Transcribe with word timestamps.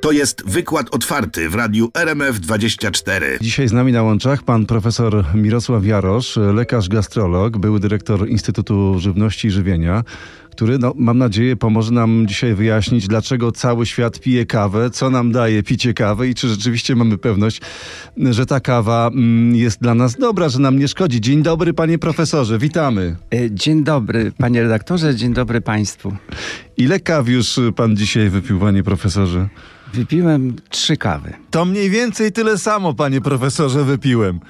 To 0.00 0.12
jest 0.12 0.42
wykład 0.46 0.94
otwarty 0.94 1.48
w 1.48 1.54
radiu 1.54 1.86
RMF24. 1.88 3.22
Dzisiaj 3.40 3.68
z 3.68 3.72
nami 3.72 3.92
na 3.92 4.02
łączach 4.02 4.42
pan 4.42 4.66
profesor 4.66 5.24
Mirosław 5.34 5.84
Jarosz, 5.84 6.36
lekarz 6.36 6.88
gastrolog, 6.88 7.58
były 7.58 7.80
dyrektor 7.80 8.28
Instytutu 8.28 8.98
Żywności 8.98 9.48
i 9.48 9.50
Żywienia, 9.50 10.04
który, 10.56 10.78
no, 10.78 10.92
mam 10.96 11.18
nadzieję, 11.18 11.56
pomoże 11.56 11.92
nam 11.92 12.26
dzisiaj 12.28 12.54
wyjaśnić, 12.54 13.08
dlaczego 13.08 13.52
cały 13.52 13.86
świat 13.86 14.20
pije 14.20 14.46
kawę, 14.46 14.90
co 14.90 15.10
nam 15.10 15.32
daje 15.32 15.62
picie 15.62 15.94
kawy 15.94 16.28
i 16.28 16.34
czy 16.34 16.48
rzeczywiście 16.48 16.96
mamy 16.96 17.18
pewność, 17.18 17.60
że 18.16 18.46
ta 18.46 18.60
kawa 18.60 19.10
mm, 19.12 19.56
jest 19.56 19.80
dla 19.80 19.94
nas 19.94 20.16
dobra, 20.16 20.48
że 20.48 20.58
nam 20.58 20.78
nie 20.78 20.88
szkodzi. 20.88 21.20
Dzień 21.20 21.42
dobry, 21.42 21.74
panie 21.74 21.98
profesorze, 21.98 22.58
witamy. 22.58 23.16
E, 23.34 23.50
Dzień 23.50 23.84
dobry, 23.84 24.32
panie 24.38 24.62
redaktorze, 24.62 25.14
dzień 25.16 25.34
dobry 25.34 25.60
państwu. 25.60 26.16
Ile 26.76 27.00
kaw 27.00 27.28
już 27.28 27.60
pan 27.76 27.96
dzisiaj 27.96 28.30
wypił, 28.30 28.60
panie 28.60 28.82
profesorze? 28.82 29.48
Wypiłem 29.94 30.56
trzy 30.68 30.96
kawy. 30.96 31.32
To 31.50 31.64
mniej 31.64 31.90
więcej 31.90 32.32
tyle 32.32 32.58
samo, 32.58 32.94
panie 32.94 33.20
profesorze, 33.20 33.84
wypiłem. 33.84 34.40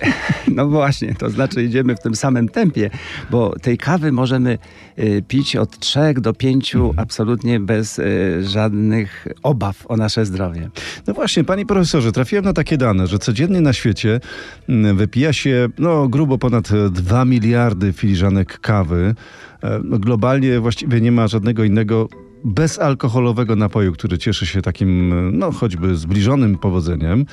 No 0.54 0.68
właśnie, 0.68 1.14
to 1.14 1.30
znaczy 1.30 1.64
idziemy 1.64 1.96
w 1.96 2.00
tym 2.00 2.16
samym 2.16 2.48
tempie, 2.48 2.90
bo 3.30 3.54
tej 3.62 3.78
kawy 3.78 4.12
możemy 4.12 4.58
e, 4.96 5.22
pić 5.22 5.56
od 5.56 5.78
trzech 5.78 6.20
do 6.20 6.32
pięciu 6.32 6.94
absolutnie 6.96 7.60
bez 7.60 7.98
e, 7.98 8.04
żadnych 8.42 9.26
obaw 9.42 9.86
o 9.90 9.96
nasze 9.96 10.26
zdrowie. 10.26 10.70
No 11.06 11.14
właśnie, 11.14 11.44
panie 11.44 11.66
profesorze, 11.66 12.12
trafiłem 12.12 12.44
na 12.44 12.52
takie 12.52 12.76
dane, 12.76 13.06
że 13.06 13.18
codziennie 13.18 13.60
na 13.60 13.72
świecie 13.72 14.20
mm, 14.68 14.96
wypija 14.96 15.32
się 15.32 15.68
no, 15.78 16.08
grubo 16.08 16.38
ponad 16.38 16.68
2 16.90 17.24
miliardy 17.24 17.92
filiżanek 17.92 18.60
kawy. 18.60 19.14
E, 19.62 19.80
no, 19.84 19.98
Globalnie 19.98 20.60
właściwie 20.60 21.00
nie 21.00 21.12
ma 21.12 21.28
żadnego 21.28 21.64
innego 21.64 22.08
bezalkoholowego 22.44 23.56
napoju, 23.56 23.92
który 23.92 24.18
cieszy 24.18 24.46
się 24.46 24.62
takim, 24.62 25.12
no 25.38 25.52
choćby 25.52 25.96
zbliżonym 25.96 26.58
powodzeniem. 26.58 27.26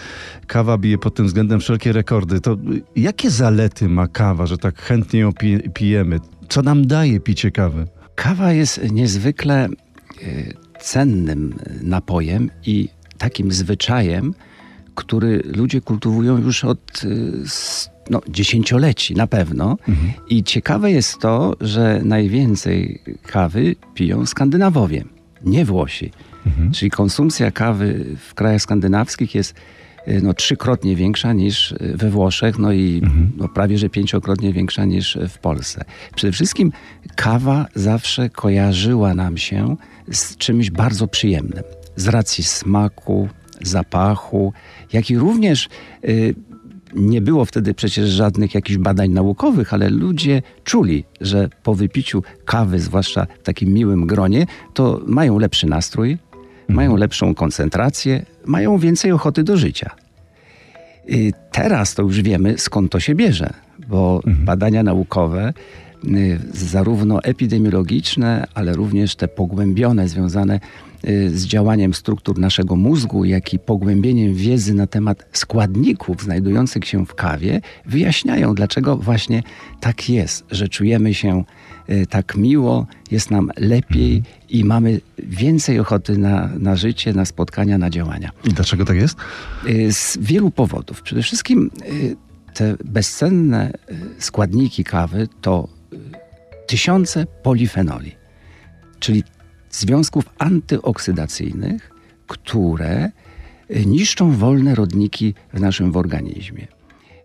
Kawa 0.47 0.77
bije 0.77 0.97
pod 0.97 1.15
tym 1.15 1.25
względem 1.25 1.59
wszelkie 1.59 1.91
rekordy. 1.91 2.41
To 2.41 2.57
jakie 2.95 3.29
zalety 3.29 3.89
ma 3.89 4.07
kawa, 4.07 4.45
że 4.45 4.57
tak 4.57 4.81
chętnie 4.81 5.19
ją 5.19 5.33
pi- 5.33 5.69
pijemy? 5.73 6.19
Co 6.49 6.61
nam 6.61 6.87
daje 6.87 7.19
picie 7.19 7.51
kawy? 7.51 7.87
Kawa 8.15 8.51
jest 8.53 8.91
niezwykle 8.91 9.65
e, 9.65 9.69
cennym 10.81 11.55
napojem 11.81 12.49
i 12.65 12.89
takim 13.17 13.51
zwyczajem, 13.51 14.33
który 14.95 15.41
ludzie 15.55 15.81
kultywują 15.81 16.37
już 16.37 16.63
od 16.65 17.01
e, 17.03 17.07
s- 17.43 17.89
no, 18.09 18.21
dziesięcioleci 18.29 19.15
na 19.15 19.27
pewno. 19.27 19.77
I 20.29 20.43
ciekawe 20.43 20.91
jest 20.91 21.19
to, 21.19 21.55
że 21.61 22.01
najwięcej 22.03 23.01
kawy 23.23 23.75
piją 23.93 24.25
Skandynawowie, 24.25 25.03
nie 25.45 25.65
Włosi. 25.65 26.11
Czyli 26.73 26.91
konsumpcja 26.91 27.51
kawy 27.51 28.05
w 28.29 28.33
krajach 28.33 28.61
skandynawskich 28.61 29.35
jest 29.35 29.55
e, 30.05 30.21
no, 30.21 30.33
trzykrotnie 30.33 30.95
większa 30.95 31.33
niż 31.33 31.75
we 31.79 32.09
Włoszech, 32.09 32.59
no 32.59 32.73
i 32.73 33.01
no, 33.37 33.47
prawie 33.47 33.77
że 33.77 33.89
pięciokrotnie 33.89 34.53
większa 34.53 34.85
niż 34.85 35.17
w 35.29 35.37
Polsce. 35.37 35.85
Przede 36.15 36.33
wszystkim 36.33 36.71
kawa 37.15 37.65
zawsze 37.75 38.29
kojarzyła 38.29 39.13
nam 39.13 39.37
się 39.37 39.75
z 40.11 40.37
czymś 40.37 40.71
bardzo 40.71 41.07
przyjemnym. 41.07 41.63
Z 41.95 42.07
racji 42.07 42.43
smaku, 42.43 43.29
zapachu, 43.61 44.53
jak 44.93 45.11
i 45.11 45.17
również 45.17 45.69
y, 46.03 46.35
nie 46.95 47.21
było 47.21 47.45
wtedy 47.45 47.73
przecież 47.73 48.09
żadnych 48.09 48.55
jakichś 48.55 48.77
badań 48.77 49.09
naukowych, 49.11 49.73
ale 49.73 49.89
ludzie 49.89 50.41
czuli, 50.63 51.03
że 51.21 51.49
po 51.63 51.75
wypiciu 51.75 52.23
kawy, 52.45 52.79
zwłaszcza 52.79 53.27
w 53.39 53.43
takim 53.43 53.73
miłym 53.73 54.07
gronie, 54.07 54.45
to 54.73 55.01
mają 55.05 55.39
lepszy 55.39 55.67
nastrój, 55.67 56.17
mają 56.67 56.95
lepszą 56.95 57.35
koncentrację, 57.35 58.25
mają 58.45 58.77
więcej 58.77 59.11
ochoty 59.11 59.43
do 59.43 59.57
życia. 59.57 59.91
Y, 61.09 61.33
Teraz 61.51 61.95
to 61.95 62.03
już 62.03 62.21
wiemy, 62.21 62.57
skąd 62.57 62.91
to 62.91 62.99
się 62.99 63.15
bierze, 63.15 63.53
bo 63.87 64.21
badania 64.25 64.83
naukowe, 64.83 65.53
y, 66.05 66.39
zarówno 66.53 67.23
epidemiologiczne, 67.23 68.47
ale 68.53 68.73
również 68.73 69.15
te 69.15 69.27
pogłębione, 69.27 70.07
związane 70.07 70.55
y, 70.55 70.59
z 71.33 71.45
działaniem 71.45 71.93
struktur 71.93 72.39
naszego 72.39 72.75
mózgu, 72.75 73.25
jak 73.25 73.53
i 73.53 73.59
pogłębieniem 73.59 74.33
wiedzy 74.33 74.73
na 74.73 74.87
temat 74.87 75.25
składników 75.33 76.23
znajdujących 76.23 76.85
się 76.85 77.05
w 77.05 77.15
kawie, 77.15 77.61
wyjaśniają, 77.85 78.55
dlaczego 78.55 78.97
właśnie 78.97 79.43
tak 79.79 80.09
jest, 80.09 80.45
że 80.51 80.67
czujemy 80.67 81.13
się 81.13 81.43
y, 81.89 82.05
tak 82.09 82.35
miło, 82.35 82.87
jest 83.11 83.31
nam 83.31 83.51
lepiej 83.57 84.23
i 84.49 84.63
mamy 84.63 85.01
więcej 85.17 85.79
ochoty 85.79 86.17
na, 86.17 86.49
na 86.59 86.75
życie, 86.75 87.13
na 87.13 87.25
spotkania, 87.25 87.77
na 87.77 87.89
działania. 87.89 88.31
I 88.45 88.49
dlaczego 88.49 88.85
tak 88.85 88.97
jest? 88.97 89.17
Y, 89.67 89.93
Z 89.93 90.17
wielu 90.21 90.51
powodów. 90.51 91.01
Przede 91.01 91.21
wszystkim 91.21 91.71
y, 91.91 92.15
te 92.53 92.75
bezcenne 92.85 93.71
y, 93.71 94.21
składniki 94.21 94.83
kawy 94.83 95.27
to 95.41 95.67
y, 95.93 95.97
tysiące 96.67 97.25
polifenoli, 97.43 98.15
czyli 98.99 99.23
związków 99.79 100.25
antyoksydacyjnych, 100.37 101.91
które 102.27 103.11
y, 103.71 103.85
niszczą 103.85 104.31
wolne 104.31 104.75
rodniki 104.75 105.33
w 105.53 105.59
naszym 105.59 105.95
organizmie. 105.95 106.67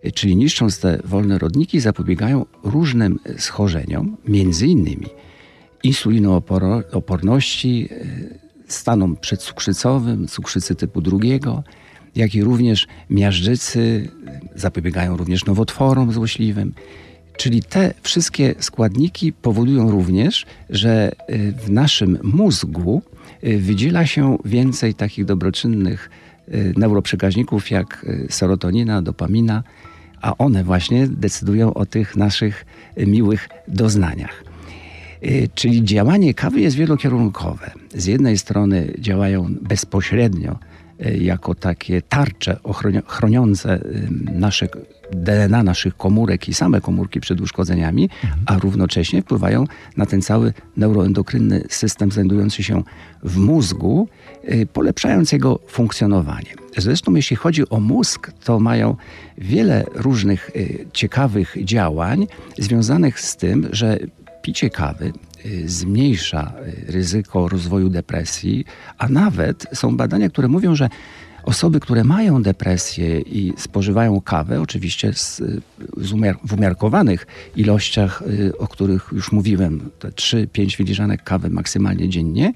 Y, 0.07 0.13
Czyli 0.13 0.37
niszcząc 0.37 0.81
te 0.81 0.99
wolne 1.05 1.39
rodniki 1.39 1.81
zapobiegają 1.81 2.47
różnym 2.63 3.19
schorzeniom, 3.39 4.17
między 4.29 4.67
innymi 4.67 5.07
insulinooporności, 5.83 7.89
y, 7.93 8.39
stanom 8.69 9.17
przedcukrzycowym, 9.17 10.29
cukrzycy 10.29 10.75
typu 10.75 11.01
drugiego, 11.01 11.63
jak 12.17 12.35
i 12.35 12.45
również 12.45 12.87
miażdżycy, 13.11 14.09
zapobiegają 14.55 15.17
również 15.17 15.45
nowotworom 15.45 16.13
złośliwym. 16.13 16.75
Czyli 17.37 17.63
te 17.63 17.95
wszystkie 18.03 18.55
składniki 18.59 19.33
powodują 19.33 19.91
również, 19.91 20.47
że 20.71 21.13
y, 21.31 21.53
w 21.53 21.71
naszym 21.71 22.19
mózgu 22.23 23.03
y, 23.45 23.59
wydziela 23.59 24.07
się 24.07 24.39
więcej 24.45 24.95
takich 24.95 25.25
dobroczynnych 25.25 26.11
y, 26.49 26.75
neuroprzekaźników 26.77 27.71
jak 27.71 28.07
serotonina, 28.29 29.03
dopamina, 29.03 29.63
a 30.23 30.37
one 30.39 30.65
właśnie 30.65 31.09
decydują 31.09 31.75
o 31.75 31.87
tych 31.87 32.17
naszych 32.17 32.67
miłych 32.97 33.49
doznaniach. 33.69 34.45
Czyli 35.55 35.85
działanie 35.85 36.35
kawy 36.35 36.61
jest 36.61 36.77
wielokierunkowe. 36.77 37.71
Z 37.95 38.07
jednej 38.07 38.39
strony 38.39 38.95
działają 38.99 39.55
bezpośrednio 39.61 40.59
jako 40.99 41.55
takie 41.55 42.03
tarcze 42.03 42.57
chroniące 43.07 43.77
y, 43.77 44.09
nasze 44.33 44.69
DNA 45.13 45.63
naszych 45.63 45.97
komórek 45.97 46.49
i 46.49 46.55
same 46.55 46.81
komórki 46.81 47.21
przed 47.21 47.41
uszkodzeniami, 47.41 48.09
a 48.47 48.59
równocześnie 48.59 49.23
wpływają 49.23 49.65
na 49.97 50.07
ten 50.07 50.23
cały 50.23 50.53
neuroendokrynny 50.77 51.65
system 51.69 52.13
znajdujący 52.13 52.63
się 52.63 52.83
w 53.23 53.37
mózgu, 53.37 54.09
y, 54.53 54.67
polepszając 54.73 55.33
jego 55.33 55.59
funkcjonowanie. 55.67 56.55
Zresztą 56.77 57.15
jeśli 57.15 57.37
chodzi 57.37 57.69
o 57.69 57.81
mózg, 57.81 58.33
to 58.45 58.61
mają 58.61 58.97
wiele 59.39 59.85
różnych 59.95 60.51
y, 60.57 60.87
ciekawych 60.93 61.57
działań 61.65 62.27
związanych 62.59 63.21
z 63.21 63.37
tym, 63.37 63.69
że 63.73 63.99
picie 64.45 64.71
kawy 64.71 65.13
y, 65.47 65.69
zmniejsza 65.69 66.53
y, 66.89 66.93
ryzyko 66.93 67.49
rozwoju 67.49 67.89
depresji, 67.89 68.65
a 68.99 69.09
nawet 69.09 69.67
są 69.73 69.97
badania, 69.97 70.29
które 70.29 70.49
mówią, 70.49 70.75
że 70.75 70.89
osoby, 71.45 71.81
które 71.81 72.05
mają 72.05 72.43
depresję 72.43 73.21
i 73.21 73.53
spożywają 73.57 74.21
kawę, 74.21 74.61
oczywiście 74.61 75.13
z, 75.13 75.43
z 75.97 76.13
umiar- 76.13 76.37
w 76.45 76.53
umiarkowanych 76.53 77.27
ilościach, 77.57 78.23
y, 78.23 78.59
o 78.59 78.69
których 78.69 79.09
już 79.13 79.33
mówiłem, 79.33 79.91
te 79.99 80.09
3-5 80.09 80.77
filiżanek 80.77 81.23
kawy 81.23 81.51
maksymalnie 81.51 82.09
dziennie, 82.09 82.53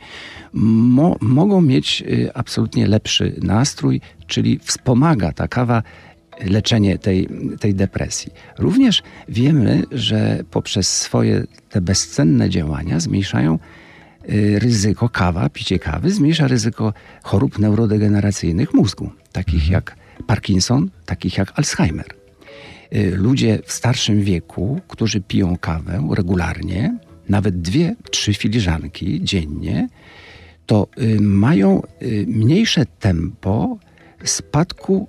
mo- 0.53 1.17
mogą 1.21 1.61
mieć 1.61 2.05
absolutnie 2.35 2.87
lepszy 2.87 3.35
nastrój, 3.43 4.01
czyli 4.27 4.59
wspomaga 4.63 5.33
ta 5.33 5.49
kawa 5.49 5.83
leczenie 6.41 6.99
tej, 6.99 7.29
tej 7.61 7.75
depresji. 7.75 8.33
Również 8.59 9.03
wiemy, 9.29 9.83
że 9.91 10.45
poprzez 10.51 10.99
swoje 10.99 11.45
te 11.71 11.81
bezcenne 11.81 12.51
działania 12.51 13.01
zmniejszają 13.01 13.59
y, 14.29 14.59
ryzyko 14.59 15.09
kawa, 15.09 15.49
picie 15.49 15.79
kawy, 15.79 16.11
zmniejsza 16.11 16.49
ryzyko 16.49 16.93
chorób 17.23 17.59
neurodegeneracyjnych 17.59 18.75
mózgu, 18.75 19.11
takich 19.33 19.69
jak 19.71 19.97
Parkinson, 20.27 20.91
takich 21.07 21.39
jak 21.39 21.59
Alzheimer. 21.59 22.07
Y, 22.95 23.17
Ludzie 23.17 23.59
w 23.65 23.73
starszym 23.73 24.23
wieku, 24.23 24.81
którzy 24.89 25.21
piją 25.21 25.57
kawę 25.57 26.09
regularnie, 26.17 26.99
nawet 27.29 27.61
dwie, 27.61 27.97
trzy 28.11 28.35
filiżanki 28.35 29.25
dziennie, 29.25 29.89
to 30.67 30.89
y, 30.99 31.21
mają 31.21 31.83
mniejsze 32.27 32.87
tempo 32.87 33.79
spadku 34.25 35.09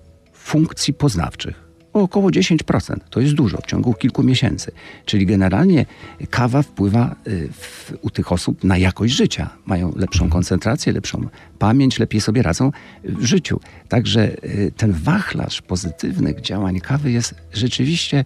funkcji 0.49 0.93
poznawczych. 0.93 1.69
o 1.93 2.01
około 2.01 2.29
10%. 2.29 2.95
To 3.09 3.19
jest 3.19 3.33
dużo 3.33 3.57
w 3.57 3.65
ciągu 3.65 3.93
kilku 3.93 4.23
miesięcy. 4.23 4.71
Czyli 5.05 5.25
generalnie 5.25 5.85
kawa 6.29 6.61
wpływa 6.61 7.15
y, 7.27 7.49
w, 7.51 7.93
u 8.01 8.09
tych 8.09 8.31
osób 8.31 8.63
na 8.63 8.77
jakość 8.77 9.13
życia. 9.13 9.49
Mają 9.65 9.93
lepszą 9.95 10.29
koncentrację, 10.29 10.93
lepszą 10.93 11.27
pamięć, 11.59 11.99
lepiej 11.99 12.21
sobie 12.21 12.41
radzą 12.41 12.71
w 13.03 13.25
życiu. 13.25 13.59
Także 13.87 14.21
y, 14.43 14.71
ten 14.77 14.91
wachlarz 14.91 15.61
pozytywnych 15.61 16.41
działań 16.41 16.79
kawy 16.79 17.11
jest 17.11 17.35
rzeczywiście 17.53 18.25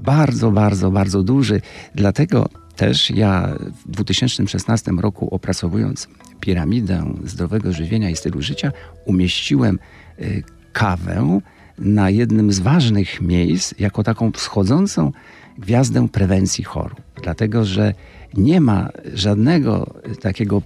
bardzo, 0.00 0.50
bardzo, 0.50 0.90
bardzo 0.90 1.22
duży. 1.22 1.60
Dlatego 1.94 2.48
też 2.76 3.10
ja 3.10 3.54
w 3.86 3.90
2016 3.90 4.90
roku 4.90 5.34
opracowując 5.34 6.08
piramidę 6.40 7.14
zdrowego 7.24 7.72
żywienia 7.72 8.10
i 8.10 8.16
stylu 8.16 8.42
życia, 8.42 8.72
umieściłem 9.06 9.78
y, 10.20 10.42
kawę 10.72 11.40
na 11.78 12.10
jednym 12.10 12.52
z 12.52 12.60
ważnych 12.60 13.20
miejsc 13.20 13.74
jako 13.78 14.02
taką 14.02 14.32
wschodzącą 14.32 15.12
gwiazdę 15.58 16.08
prewencji 16.08 16.64
chorób. 16.64 17.00
Dlatego, 17.22 17.64
że 17.64 17.94
nie 18.34 18.60
ma 18.60 18.88
żadnego 19.14 19.94
takiego 20.20 20.62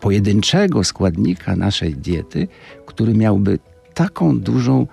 pojedynczego 0.00 0.84
składnika 0.84 1.56
naszej 1.56 1.94
diety, 1.94 2.48
który 2.86 3.14
miałby 3.14 3.58
taką 3.94 4.40
dużą 4.40 4.86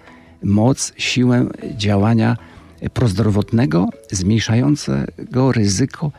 moc, 0.44 0.94
siłę 0.98 1.46
działania 1.78 2.38
prozdrowotnego, 2.94 3.90
zmniejszającego 4.12 5.52
ryzyko 5.52 6.12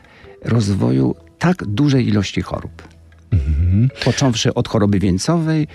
rozwoju 0.45 1.15
tak 1.39 1.65
dużej 1.65 2.07
ilości 2.07 2.41
chorób. 2.41 2.87
Mhm. 3.31 3.89
Począwszy 4.05 4.53
od 4.53 4.67
choroby 4.67 4.99
wieńcowej, 4.99 5.67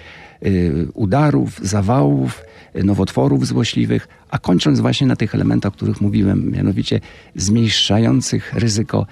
y, 0.46 0.88
udarów, 0.94 1.58
zawałów, 1.62 2.42
nowotworów 2.84 3.46
złośliwych, 3.46 4.08
a 4.30 4.38
kończąc 4.38 4.80
właśnie 4.80 5.06
na 5.06 5.16
tych 5.16 5.34
elementach, 5.34 5.72
o 5.72 5.76
których 5.76 6.00
mówiłem, 6.00 6.50
mianowicie 6.50 7.00
zmniejszających 7.34 8.54
ryzyko 8.54 9.06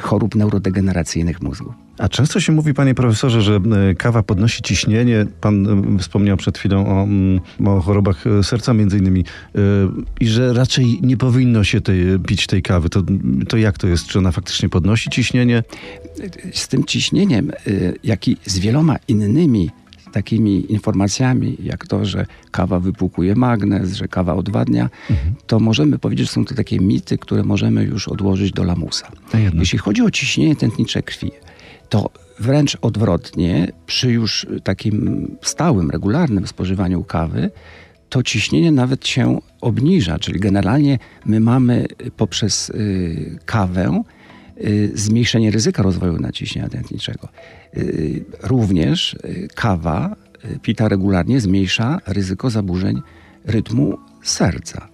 chorób 0.00 0.34
neurodegeneracyjnych 0.34 1.42
mózgu. 1.42 1.74
A 1.98 2.08
często 2.08 2.40
się 2.40 2.52
mówi, 2.52 2.74
panie 2.74 2.94
profesorze, 2.94 3.42
że 3.42 3.60
e, 3.90 3.94
kawa 3.94 4.22
podnosi 4.22 4.62
ciśnienie. 4.62 5.26
Pan 5.40 5.66
e, 5.96 5.98
wspomniał 5.98 6.36
przed 6.36 6.58
chwilą 6.58 6.86
o, 6.86 7.06
o 7.70 7.80
chorobach 7.80 8.26
e, 8.26 8.42
serca 8.42 8.74
między 8.74 8.98
innymi 8.98 9.24
i 10.20 10.28
że 10.28 10.52
raczej 10.52 10.98
nie 11.02 11.16
powinno 11.16 11.64
się 11.64 11.80
tej, 11.80 12.18
pić 12.26 12.46
tej 12.46 12.62
kawy. 12.62 12.88
To, 12.88 13.02
to 13.48 13.56
jak 13.56 13.78
to 13.78 13.86
jest? 13.86 14.06
Czy 14.06 14.18
ona 14.18 14.32
faktycznie 14.32 14.68
podnosi 14.68 15.10
ciśnienie? 15.10 15.62
Z 16.52 16.68
tym 16.68 16.84
ciśnieniem, 16.84 17.52
jak 18.04 18.28
i 18.28 18.36
z 18.44 18.58
wieloma 18.58 18.96
innymi 19.08 19.70
takimi 20.16 20.72
informacjami, 20.72 21.56
jak 21.62 21.86
to, 21.86 22.04
że 22.04 22.26
kawa 22.50 22.80
wypłukuje 22.80 23.34
magnez, 23.34 23.94
że 23.94 24.08
kawa 24.08 24.34
odwadnia, 24.34 24.90
mhm. 25.10 25.34
to 25.46 25.60
możemy 25.60 25.98
powiedzieć, 25.98 26.26
że 26.26 26.32
są 26.32 26.44
to 26.44 26.54
takie 26.54 26.78
mity, 26.78 27.18
które 27.18 27.42
możemy 27.42 27.84
już 27.84 28.08
odłożyć 28.08 28.52
do 28.52 28.64
lamusa. 28.64 29.06
Jeśli 29.58 29.78
chodzi 29.78 30.02
o 30.02 30.10
ciśnienie 30.10 30.56
tętnicze 30.56 31.02
krwi, 31.02 31.30
to 31.88 32.10
wręcz 32.40 32.76
odwrotnie, 32.82 33.72
przy 33.86 34.12
już 34.12 34.46
takim 34.64 35.28
stałym, 35.42 35.90
regularnym 35.90 36.46
spożywaniu 36.46 37.04
kawy, 37.04 37.50
to 38.08 38.22
ciśnienie 38.22 38.72
nawet 38.72 39.06
się 39.08 39.38
obniża, 39.60 40.18
czyli 40.18 40.40
generalnie 40.40 40.98
my 41.26 41.40
mamy 41.40 41.86
poprzez 42.16 42.70
y, 42.70 43.38
kawę 43.44 44.02
y, 44.64 44.90
zmniejszenie 44.94 45.50
ryzyka 45.50 45.82
rozwoju 45.82 46.18
naciśnienia 46.18 46.68
tętniczego. 46.68 47.28
Y, 47.76 48.24
również 48.42 49.16
kawa 49.54 50.16
pita 50.62 50.88
regularnie 50.88 51.40
zmniejsza 51.40 52.00
ryzyko 52.06 52.50
zaburzeń 52.50 53.02
rytmu 53.44 53.98
serca. 54.22 54.88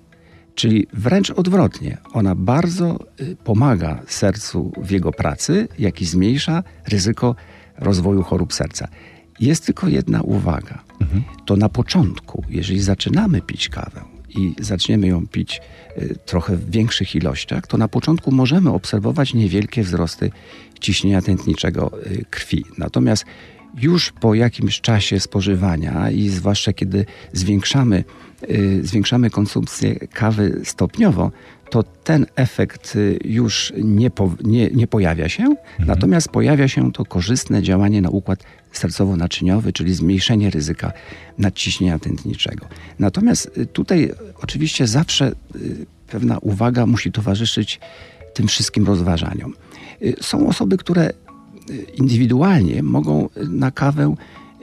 Czyli 0.54 0.86
wręcz 0.92 1.30
odwrotnie, 1.30 1.98
ona 2.12 2.34
bardzo 2.34 2.98
y, 3.20 3.36
pomaga 3.44 4.02
sercu 4.06 4.72
w 4.82 4.90
jego 4.90 5.12
pracy, 5.12 5.68
jak 5.78 6.02
i 6.02 6.06
zmniejsza 6.06 6.62
ryzyko 6.88 7.36
rozwoju 7.78 8.22
chorób 8.22 8.52
serca. 8.52 8.88
Jest 9.40 9.66
tylko 9.66 9.88
jedna 9.88 10.22
uwaga. 10.22 10.84
Mhm. 11.00 11.22
To 11.46 11.56
na 11.56 11.68
początku, 11.68 12.44
jeżeli 12.48 12.80
zaczynamy 12.80 13.40
pić 13.40 13.68
kawę 13.68 14.11
i 14.38 14.54
zaczniemy 14.60 15.06
ją 15.06 15.26
pić 15.26 15.60
y, 15.98 16.16
trochę 16.26 16.56
w 16.56 16.70
większych 16.70 17.14
ilościach, 17.14 17.66
to 17.66 17.78
na 17.78 17.88
początku 17.88 18.32
możemy 18.32 18.70
obserwować 18.70 19.34
niewielkie 19.34 19.82
wzrosty 19.82 20.30
ciśnienia 20.80 21.22
tętniczego 21.22 22.06
y, 22.06 22.24
krwi. 22.30 22.64
Natomiast 22.78 23.24
już 23.80 24.12
po 24.12 24.34
jakimś 24.34 24.80
czasie 24.80 25.20
spożywania 25.20 26.10
i 26.10 26.28
zwłaszcza 26.28 26.72
kiedy 26.72 27.06
zwiększamy, 27.32 28.04
y, 28.50 28.80
zwiększamy 28.86 29.30
konsumpcję 29.30 29.94
kawy 29.94 30.60
stopniowo, 30.64 31.30
to 31.72 31.82
ten 31.82 32.26
efekt 32.36 32.96
y, 32.96 33.18
już 33.24 33.72
nie, 33.76 34.10
po, 34.10 34.34
nie, 34.44 34.70
nie 34.70 34.86
pojawia 34.86 35.28
się, 35.28 35.42
mhm. 35.42 35.56
natomiast 35.78 36.28
pojawia 36.28 36.68
się 36.68 36.92
to 36.92 37.04
korzystne 37.04 37.62
działanie 37.62 38.02
na 38.02 38.08
układ 38.08 38.44
sercowo-naczyniowy, 38.72 39.72
czyli 39.72 39.94
zmniejszenie 39.94 40.50
ryzyka 40.50 40.92
nadciśnienia 41.38 41.98
tętniczego. 41.98 42.66
Natomiast 42.98 43.58
y, 43.58 43.66
tutaj 43.66 44.12
oczywiście 44.42 44.86
zawsze 44.86 45.32
pewna 46.06 46.38
uwaga 46.38 46.86
musi 46.86 47.12
towarzyszyć 47.12 47.80
tym 48.34 48.48
wszystkim 48.48 48.86
rozważaniom. 48.86 49.54
Są 50.20 50.48
osoby, 50.48 50.76
które 50.76 51.12
indywidualnie 51.94 52.82
mogą 52.82 53.28
na 53.36 53.70
kawę 53.70 54.14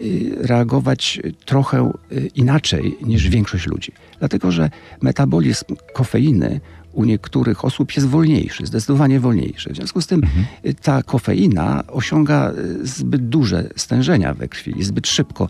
y, 0.01 0.35
reagować 0.37 1.19
trochę 1.45 1.91
y, 2.11 2.29
inaczej 2.35 2.97
niż 3.01 3.29
większość 3.29 3.67
ludzi. 3.67 3.91
Dlatego, 4.19 4.51
że 4.51 4.69
metabolizm 5.01 5.65
kofeiny 5.93 6.61
u 6.93 7.05
niektórych 7.05 7.65
osób 7.65 7.95
jest 7.95 8.07
wolniejszy, 8.07 8.65
zdecydowanie 8.65 9.19
wolniejszy. 9.19 9.73
W 9.73 9.75
związku 9.75 10.01
z 10.01 10.07
tym 10.07 10.23
mhm. 10.23 10.45
Y, 10.65 10.73
ta 10.73 11.03
kofeina 11.03 11.83
osiąga 11.87 12.51
zbyt 12.83 13.29
duże 13.29 13.69
stężenia 13.75 14.33
we 14.33 14.47
krwi 14.47 14.79
i 14.79 14.83
zbyt 14.83 15.07
szybko 15.07 15.49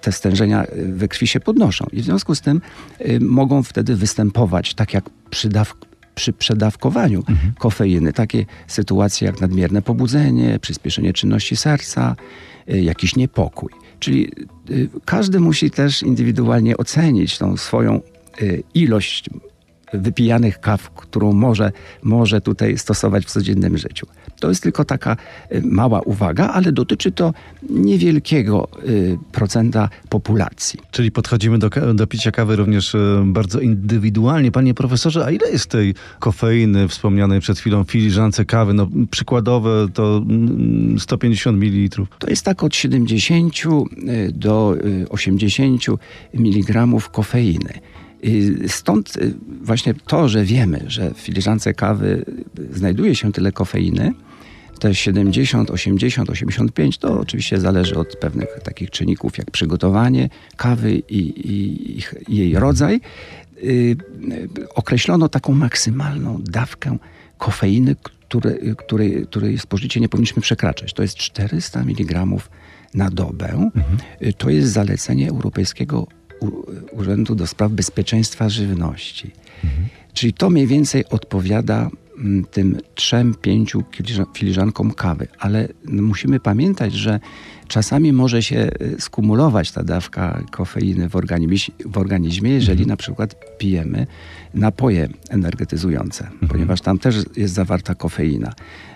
te 0.00 0.12
stężenia 0.12 0.66
we 0.92 1.08
krwi 1.08 1.26
się 1.26 1.40
podnoszą. 1.40 1.86
I 1.92 2.00
w 2.00 2.04
związku 2.04 2.34
z 2.34 2.40
tym 2.40 2.60
mogą 3.20 3.62
wtedy 3.62 3.96
występować, 3.96 4.74
tak 4.74 4.94
jak 4.94 5.10
przy 5.30 5.48
dawk 5.48 5.90
przy 6.20 6.32
przedawkowaniu 6.32 7.18
mhm. 7.18 7.52
kofeiny. 7.58 8.12
Takie 8.12 8.46
sytuacje 8.66 9.26
jak 9.26 9.40
nadmierne 9.40 9.82
pobudzenie, 9.82 10.58
przyspieszenie 10.58 11.12
czynności 11.12 11.56
serca, 11.56 12.16
y, 12.70 12.80
jakiś 12.82 13.16
niepokój. 13.16 13.72
Czyli 13.98 14.32
y, 14.70 14.88
każdy 15.04 15.40
musi 15.40 15.70
też 15.70 16.02
indywidualnie 16.02 16.76
ocenić 16.76 17.38
tą 17.38 17.56
swoją 17.56 18.00
y, 18.42 18.62
ilość 18.74 19.30
wypijanych 19.92 20.60
kaw, 20.60 20.90
którą 20.90 21.32
może, 21.32 21.72
może 22.02 22.40
tutaj 22.40 22.78
stosować 22.78 23.24
w 23.26 23.30
codziennym 23.30 23.78
życiu. 23.78 24.06
To 24.40 24.48
jest 24.48 24.62
tylko 24.62 24.84
taka 24.84 25.16
y, 25.52 25.62
mała 25.64 26.00
uwaga, 26.00 26.48
ale 26.48 26.72
dotyczy 26.72 27.12
to 27.12 27.34
niewielkiego 27.70 28.68
y, 28.88 29.18
procenta 29.32 29.88
populacji. 30.08 30.80
Czyli 30.90 31.10
podchodzimy 31.10 31.58
do, 31.58 31.70
do 31.94 32.06
picia 32.06 32.30
kawy 32.30 32.56
również 32.56 32.94
y, 32.94 33.22
bardzo 33.24 33.60
indywidualnie. 33.60 34.52
Panie 34.52 34.74
profesorze, 34.74 35.24
a 35.26 35.30
ile 35.30 35.50
jest 35.50 35.66
tej 35.66 35.94
kofeiny 36.18 36.88
wspomnianej 36.88 37.40
przed 37.40 37.58
chwilą 37.58 37.84
w 37.84 37.90
filiżance 37.90 38.44
kawy? 38.44 38.74
No, 38.74 38.88
przykładowe 39.10 39.86
to 39.94 40.22
150 40.98 41.56
mm, 41.56 41.74
ml. 41.74 42.06
To 42.18 42.30
jest 42.30 42.44
tak 42.44 42.62
od 42.62 42.76
70 42.76 43.54
do 44.32 44.76
80 45.10 45.84
mg 46.34 46.86
kofeini. 47.12 47.60
Stąd 48.66 49.12
właśnie 49.62 49.94
to, 49.94 50.28
że 50.28 50.44
wiemy, 50.44 50.84
że 50.86 51.14
w 51.14 51.18
filiżance 51.18 51.74
kawy 51.74 52.24
znajduje 52.72 53.14
się 53.14 53.32
tyle 53.32 53.52
kofeiny, 53.52 54.12
te 54.80 54.94
70, 54.94 55.70
80, 55.70 56.30
85 56.30 56.98
to 56.98 57.20
oczywiście 57.20 57.60
zależy 57.60 57.94
od 57.94 58.16
pewnych 58.16 58.48
takich 58.62 58.90
czynników 58.90 59.38
jak 59.38 59.50
przygotowanie 59.50 60.28
kawy 60.56 60.92
i, 60.92 61.18
i, 61.18 61.98
i 62.28 62.36
jej 62.36 62.54
rodzaj. 62.54 63.00
Yy, 63.62 63.96
określono 64.74 65.28
taką 65.28 65.52
maksymalną 65.52 66.38
dawkę 66.42 66.98
kofeiny, 67.38 67.96
które, 68.02 68.54
której, 68.76 69.26
której 69.26 69.58
spożycie 69.58 70.00
nie 70.00 70.08
powinniśmy 70.08 70.42
przekraczać. 70.42 70.92
To 70.92 71.02
jest 71.02 71.16
400 71.16 71.80
mg 71.80 72.26
na 72.94 73.10
dobę. 73.10 73.48
Mhm. 73.48 73.98
To 74.38 74.50
jest 74.50 74.72
zalecenie 74.72 75.28
Europejskiego 75.28 76.06
Urzędu 76.92 77.34
do 77.34 77.46
Spraw 77.46 77.72
Bezpieczeństwa 77.72 78.48
Żywności. 78.48 79.30
Mhm. 79.64 79.88
Czyli 80.14 80.32
to 80.32 80.50
mniej 80.50 80.66
więcej 80.66 81.04
odpowiada 81.08 81.90
tym 82.50 82.78
trzem, 82.94 83.34
pięciu 83.34 83.82
filiża- 83.96 84.26
filiżankom 84.34 84.92
kawy, 84.92 85.28
ale 85.38 85.68
musimy 85.84 86.40
pamiętać, 86.40 86.92
że 86.92 87.20
czasami 87.68 88.12
może 88.12 88.42
się 88.42 88.70
y, 88.82 89.00
skumulować 89.00 89.72
ta 89.72 89.82
dawka 89.82 90.42
kofeiny 90.50 91.08
w 91.08 91.16
organizmie, 91.16 91.74
w 91.86 91.98
organizmie 91.98 92.50
jeżeli 92.50 92.86
na 92.86 92.96
przykład 92.96 93.34
pijemy 93.58 94.06
napoje 94.54 95.08
energetyzujące, 95.30 96.30
ponieważ 96.48 96.80
tam 96.80 96.98
też 96.98 97.16
jest 97.36 97.54
zawarta 97.54 97.94
kofeina. 97.94 98.52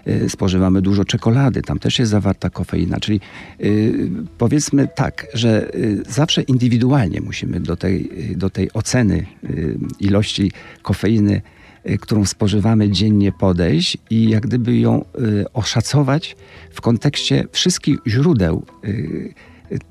Y, 0.09 0.31
Spożywamy 0.31 0.83
dużo 0.83 1.05
czekolady, 1.05 1.63
tam 1.63 1.79
też 1.79 1.99
jest 1.99 2.11
zawarta 2.11 2.51
kofeina, 2.51 3.01
czyli 3.01 3.21
y, 3.61 4.09
powiedzmy 4.39 4.89
tak, 4.97 5.27
że 5.35 5.71
zawsze 6.09 6.43
indywidualnie 6.43 7.21
musimy 7.21 7.61
do 7.61 7.77
tej, 7.77 8.11
do 8.37 8.51
tej 8.51 8.73
oceny 8.73 9.27
ilości 10.01 10.53
kofeiny 10.83 11.43
którą 12.01 12.25
spożywamy 12.25 12.91
dziennie 12.91 13.33
podejść 13.33 13.99
i 14.11 14.29
jak 14.29 14.47
gdyby 14.47 14.77
ją 14.79 15.05
y, 15.21 15.45
oszacować 15.53 16.37
w 16.71 16.81
kontekście 16.81 17.45
wszystkich 17.53 17.99
źródeł 18.07 18.67
y, 18.85 19.35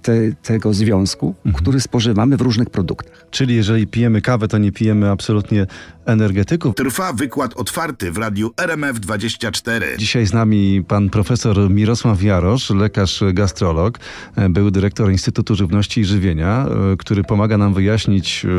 te, 0.01 0.13
tego 0.43 0.73
związku, 0.73 1.35
który 1.55 1.79
spożywamy 1.79 2.37
w 2.37 2.41
różnych 2.41 2.69
produktach. 2.69 3.25
Czyli 3.31 3.55
jeżeli 3.55 3.87
pijemy 3.87 4.21
kawę, 4.21 4.47
to 4.47 4.57
nie 4.57 4.71
pijemy 4.71 5.09
absolutnie 5.09 5.67
energetyków. 6.05 6.75
Trwa 6.75 7.13
wykład 7.13 7.53
otwarty 7.53 8.11
w 8.11 8.17
radiu 8.17 8.49
RMF24. 8.49 9.97
Dzisiaj 9.97 10.25
z 10.25 10.33
nami 10.33 10.83
pan 10.87 11.09
profesor 11.09 11.69
Mirosław 11.69 12.23
Jarosz, 12.23 12.69
lekarz 12.69 13.23
gastrolog, 13.33 13.99
e, 14.35 14.49
był 14.49 14.71
dyrektor 14.71 15.11
Instytutu 15.11 15.55
Żywności 15.55 16.01
i 16.01 16.05
Żywienia, 16.05 16.65
e, 16.93 16.97
który 16.97 17.23
pomaga 17.23 17.57
nam 17.57 17.73
wyjaśnić, 17.73 18.45
e, 18.45 18.49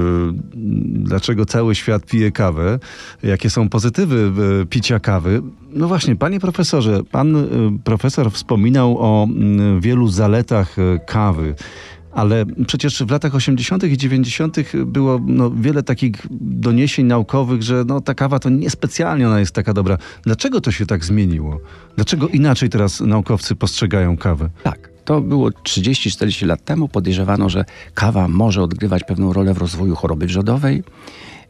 dlaczego 0.84 1.46
cały 1.46 1.74
świat 1.74 2.06
pije 2.06 2.32
kawę, 2.32 2.78
jakie 3.22 3.50
są 3.50 3.68
pozytywy 3.68 4.32
picia 4.70 5.00
kawy. 5.00 5.42
No 5.74 5.88
właśnie, 5.88 6.16
panie 6.16 6.40
profesorze, 6.40 7.04
pan 7.10 7.36
e, 7.36 7.46
profesor 7.84 8.32
wspominał 8.32 8.96
o 8.98 9.24
mm, 9.24 9.80
wielu 9.80 10.08
zaletach 10.08 10.78
e, 10.78 10.98
kawy. 10.98 11.54
Ale 12.12 12.44
przecież 12.66 13.02
w 13.02 13.10
latach 13.10 13.34
80. 13.34 13.84
i 13.84 13.96
90. 13.96 14.56
było 14.86 15.20
no, 15.26 15.50
wiele 15.50 15.82
takich 15.82 16.14
doniesień 16.40 17.06
naukowych, 17.06 17.62
że 17.62 17.84
no, 17.86 18.00
ta 18.00 18.14
kawa 18.14 18.38
to 18.38 18.50
niespecjalnie 18.50 19.26
ona 19.26 19.40
jest 19.40 19.54
taka 19.54 19.72
dobra. 19.72 19.98
Dlaczego 20.22 20.60
to 20.60 20.72
się 20.72 20.86
tak 20.86 21.04
zmieniło? 21.04 21.60
Dlaczego 21.96 22.28
inaczej 22.28 22.68
teraz 22.68 23.00
naukowcy 23.00 23.54
postrzegają 23.54 24.16
kawę? 24.16 24.50
Tak. 24.62 24.94
To 25.04 25.20
było 25.20 25.48
30-40 25.48 26.46
lat 26.46 26.64
temu. 26.64 26.88
Podejrzewano, 26.88 27.48
że 27.48 27.64
kawa 27.94 28.28
może 28.28 28.62
odgrywać 28.62 29.04
pewną 29.04 29.32
rolę 29.32 29.54
w 29.54 29.58
rozwoju 29.58 29.94
choroby 29.94 30.26
wrzodowej. 30.26 30.82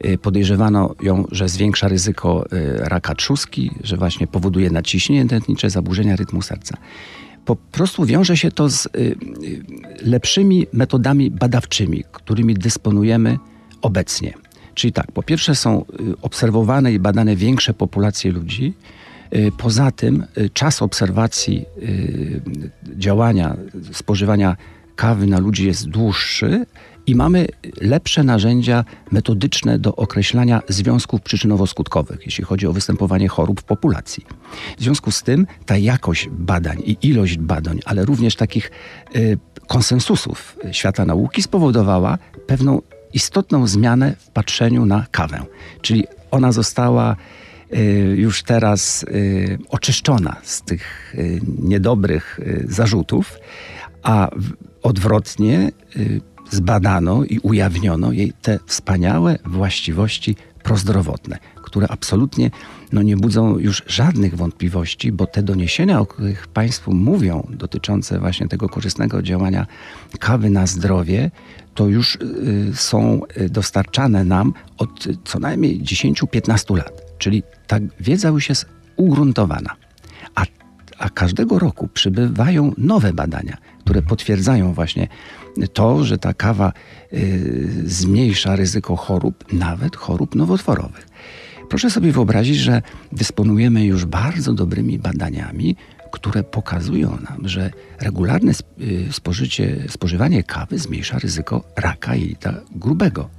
Y, 0.05 0.17
Podejrzewano 0.17 0.95
ją, 1.01 1.25
że 1.31 1.49
zwiększa 1.49 1.87
ryzyko 1.87 2.45
y, 2.53 2.77
raka 2.77 3.15
trzustki, 3.15 3.71
że 3.83 3.97
właśnie 3.97 4.27
powoduje 4.27 4.69
nadciśnienie 4.69 5.29
tętnicze, 5.29 5.69
zaburzenia 5.69 6.15
rytmu 6.15 6.41
serca. 6.41 6.77
Po 7.45 7.55
prostu 7.55 8.05
wiąże 8.05 8.37
się 8.37 8.51
to 8.51 8.69
z 8.69 8.85
y, 8.85 9.15
lepszymi 10.01 10.67
metodami 10.73 11.31
badawczymi, 11.31 12.03
którymi 12.11 12.53
dysponujemy 12.53 13.39
obecnie. 13.81 14.33
Czyli 14.73 14.93
tak, 14.93 15.11
po 15.11 15.23
pierwsze 15.23 15.55
są 15.55 15.85
obserwowane 16.21 16.93
i 16.93 16.99
badane 16.99 17.35
większe 17.35 17.73
populacje 17.73 18.31
ludzi. 18.31 18.73
Poza 19.57 19.91
tym 19.91 20.25
czas 20.53 20.81
obserwacji 20.81 21.65
działania, 22.97 23.57
spożywania 23.91 24.55
kawy 24.95 25.27
na 25.27 25.39
ludzi 25.39 25.67
jest 25.67 25.89
dłuższy 25.89 26.65
i 27.07 27.15
mamy 27.15 27.47
lepsze 27.81 28.23
narzędzia 28.23 28.85
metodyczne 29.11 29.79
do 29.79 29.95
określania 29.95 30.61
związków 30.69 31.21
przyczynowo-skutkowych, 31.21 32.17
jeśli 32.25 32.43
chodzi 32.43 32.67
o 32.67 32.73
występowanie 32.73 33.27
chorób 33.27 33.61
w 33.61 33.63
populacji. 33.63 34.25
W 34.77 34.83
związku 34.83 35.11
z 35.11 35.23
tym 35.23 35.47
ta 35.65 35.77
jakość 35.77 36.29
badań 36.31 36.81
i 36.85 36.97
ilość 37.01 37.37
badań, 37.37 37.79
ale 37.85 38.05
również 38.05 38.35
takich 38.35 38.71
y, 39.15 39.37
konsensusów 39.67 40.57
świata 40.71 41.05
nauki 41.05 41.41
spowodowała 41.41 42.17
pewną 42.47 42.81
istotną 43.13 43.67
zmianę 43.67 44.15
w 44.19 44.29
patrzeniu 44.29 44.85
na 44.85 45.05
kawę. 45.11 45.45
Czyli 45.81 46.03
ona 46.31 46.51
została 46.51 47.15
y, 47.73 48.15
już 48.17 48.43
teraz 48.43 49.03
y, 49.03 49.57
oczyszczona 49.69 50.35
z 50.43 50.61
tych 50.61 51.15
y, 51.15 51.41
niedobrych 51.59 52.39
zarzutów, 52.67 53.39
a 54.03 54.29
odwrotnie 54.85 55.71
y, 55.95 56.21
zbadano 56.51 57.23
i 57.23 57.39
ujawniono 57.39 58.11
jej 58.11 58.33
te 58.41 58.59
wspaniałe 58.65 59.37
właściwości 59.45 60.35
prozdrowotne, 60.63 61.37
które 61.55 61.87
absolutnie 61.87 62.51
no, 62.91 63.01
nie 63.01 63.17
budzą 63.17 63.57
już 63.57 63.83
żadnych 63.87 64.35
wątpliwości, 64.35 65.11
bo 65.11 65.27
te 65.27 65.43
doniesienia, 65.43 65.99
o 65.99 66.05
których 66.05 66.47
Państwu 66.47 66.93
mówią, 66.93 67.47
dotyczące 67.49 68.19
właśnie 68.19 68.47
tego 68.47 68.69
korzystnego 68.69 69.21
działania 69.21 69.67
kawy 70.19 70.49
na 70.49 70.67
zdrowie, 70.67 71.31
to 71.73 71.87
już 71.87 72.15
y, 72.15 72.71
są 72.75 73.21
y, 73.37 73.49
dostarczane 73.49 74.23
nam 74.23 74.53
od 74.77 75.07
co 75.23 75.39
najmniej 75.39 75.81
10-15 75.81 76.77
lat. 76.77 77.01
Czyli 77.17 77.43
ta 77.67 77.77
wiedza 77.99 78.29
już 78.29 78.49
jest 78.49 78.65
ugruntowana. 78.95 79.75
A, 80.35 80.43
a 80.97 81.09
każdego 81.09 81.59
roku 81.59 81.87
przybywają 81.87 82.73
nowe 82.77 83.13
badania, 83.13 83.57
które 83.85 84.01
potwierdzają 84.01 84.73
właśnie 84.73 85.07
to, 85.73 86.03
że 86.03 86.17
ta 86.17 86.33
kawa 86.33 86.73
y, 87.13 87.83
zmniejsza 87.85 88.55
ryzyko 88.55 88.95
chorób, 88.95 89.53
nawet 89.53 89.95
chorób 89.95 90.35
nowotworowych. 90.35 91.07
Proszę 91.69 91.89
sobie 91.89 92.11
wyobrazić, 92.11 92.57
że 92.57 92.81
dysponujemy 93.11 93.85
już 93.85 94.05
bardzo 94.05 94.53
dobrymi 94.53 94.99
badaniami, 94.99 95.75
które 96.11 96.43
pokazują 96.43 97.09
nam, 97.09 97.47
że 97.47 97.71
regularne 97.99 98.51
y, 98.81 99.07
spożycie, 99.11 99.77
spożywanie 99.89 100.43
kawy 100.43 100.79
zmniejsza 100.79 101.19
ryzyko 101.19 101.63
raka 101.77 102.15
jelita 102.15 102.53
grubego. 102.71 103.29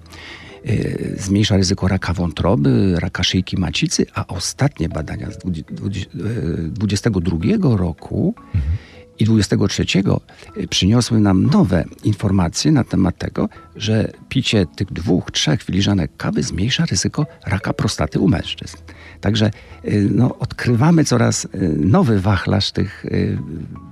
Y, 0.66 1.16
Zmniejsza 1.18 1.56
ryzyko 1.56 1.88
raka 1.88 2.12
wątroby, 2.12 2.94
raka 2.98 3.22
szyjki 3.22 3.56
macicy, 3.56 4.06
a 4.14 4.26
ostatnie 4.26 4.88
badania 4.88 5.30
z 5.30 5.38
2022 5.38 7.76
roku 7.76 8.34
i 9.18 9.24
23 9.24 9.84
y, 10.56 10.68
przyniosły 10.68 11.20
nam 11.20 11.46
nowe 11.46 11.84
informacje 12.04 12.72
na 12.72 12.84
temat 12.84 13.18
tego, 13.18 13.48
że 13.76 14.12
picie 14.28 14.66
tych 14.76 14.92
dwóch, 14.92 15.30
trzech 15.30 15.62
filiżanek 15.62 16.16
kawy 16.16 16.42
zmniejsza 16.42 16.86
ryzyko 16.86 17.26
raka 17.46 17.72
prostaty 17.72 18.20
u 18.20 18.28
mężczyzn. 18.28 18.76
Także 19.20 19.50
y, 19.84 20.08
no, 20.12 20.38
odkrywamy 20.38 21.04
coraz 21.04 21.44
y, 21.44 21.48
nowy 21.78 22.20
wachlarz 22.20 22.72
tych 22.72 23.06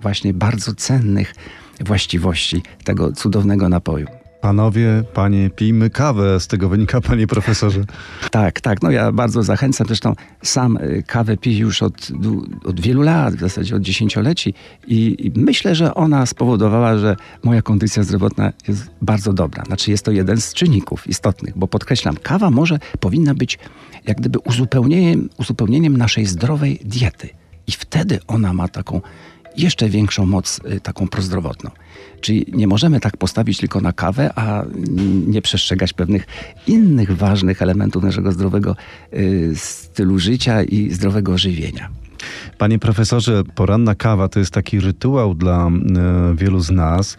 właśnie 0.02 0.34
bardzo 0.34 0.74
cennych 0.74 1.34
właściwości 1.80 2.62
tego 2.84 3.12
cudownego 3.12 3.68
napoju. 3.68 4.23
Panowie, 4.44 5.04
panie, 5.14 5.50
pijmy 5.50 5.90
kawę. 5.90 6.40
Z 6.40 6.46
tego 6.46 6.68
wynika, 6.68 7.00
panie 7.10 7.26
profesorze. 7.26 7.84
Tak, 8.30 8.60
tak. 8.60 8.82
No 8.82 8.90
ja 8.90 9.12
bardzo 9.12 9.42
zachęcam. 9.42 9.86
Zresztą 9.86 10.14
sam 10.42 10.76
y, 10.76 11.02
kawę 11.06 11.36
piję 11.36 11.58
już 11.58 11.82
od, 11.82 12.08
od 12.64 12.80
wielu 12.80 13.02
lat, 13.02 13.34
w 13.34 13.40
zasadzie 13.40 13.76
od 13.76 13.82
dziesięcioleci 13.82 14.54
i, 14.86 15.16
i 15.26 15.40
myślę, 15.40 15.74
że 15.74 15.94
ona 15.94 16.26
spowodowała, 16.26 16.98
że 16.98 17.16
moja 17.44 17.62
kondycja 17.62 18.02
zdrowotna 18.02 18.52
jest 18.68 18.90
bardzo 19.02 19.32
dobra. 19.32 19.64
Znaczy 19.64 19.90
jest 19.90 20.04
to 20.04 20.10
jeden 20.10 20.40
z 20.40 20.54
czynników 20.54 21.06
istotnych, 21.06 21.58
bo 21.58 21.68
podkreślam, 21.68 22.16
kawa 22.16 22.50
może, 22.50 22.78
powinna 23.00 23.34
być 23.34 23.58
jak 24.06 24.16
gdyby 24.16 24.38
uzupełnieniem, 24.38 25.28
uzupełnieniem 25.38 25.96
naszej 25.96 26.26
zdrowej 26.26 26.80
diety. 26.84 27.28
I 27.66 27.72
wtedy 27.72 28.20
ona 28.26 28.52
ma 28.52 28.68
taką 28.68 29.00
jeszcze 29.56 29.88
większą 29.88 30.26
moc 30.26 30.60
y, 30.72 30.80
taką 30.80 31.08
prozdrowotną. 31.08 31.70
Czyli 32.20 32.46
nie 32.52 32.66
możemy 32.66 33.00
tak 33.00 33.16
postawić 33.16 33.58
tylko 33.58 33.80
na 33.80 33.92
kawę, 33.92 34.30
a 34.38 34.64
nie 35.26 35.42
przestrzegać 35.42 35.92
pewnych 35.92 36.26
innych 36.66 37.16
ważnych 37.16 37.62
elementów 37.62 38.02
naszego 38.02 38.32
zdrowego 38.32 38.76
y, 39.12 39.52
stylu 39.54 40.18
życia 40.18 40.62
i 40.62 40.90
zdrowego 40.90 41.38
żywienia. 41.38 41.88
Panie 42.58 42.78
profesorze, 42.78 43.42
poranna 43.54 43.94
kawa 43.94 44.28
to 44.28 44.38
jest 44.38 44.50
taki 44.50 44.80
rytuał 44.80 45.34
dla 45.34 45.66
e, 45.66 45.70
wielu 46.36 46.60
z 46.60 46.70
nas. 46.70 47.16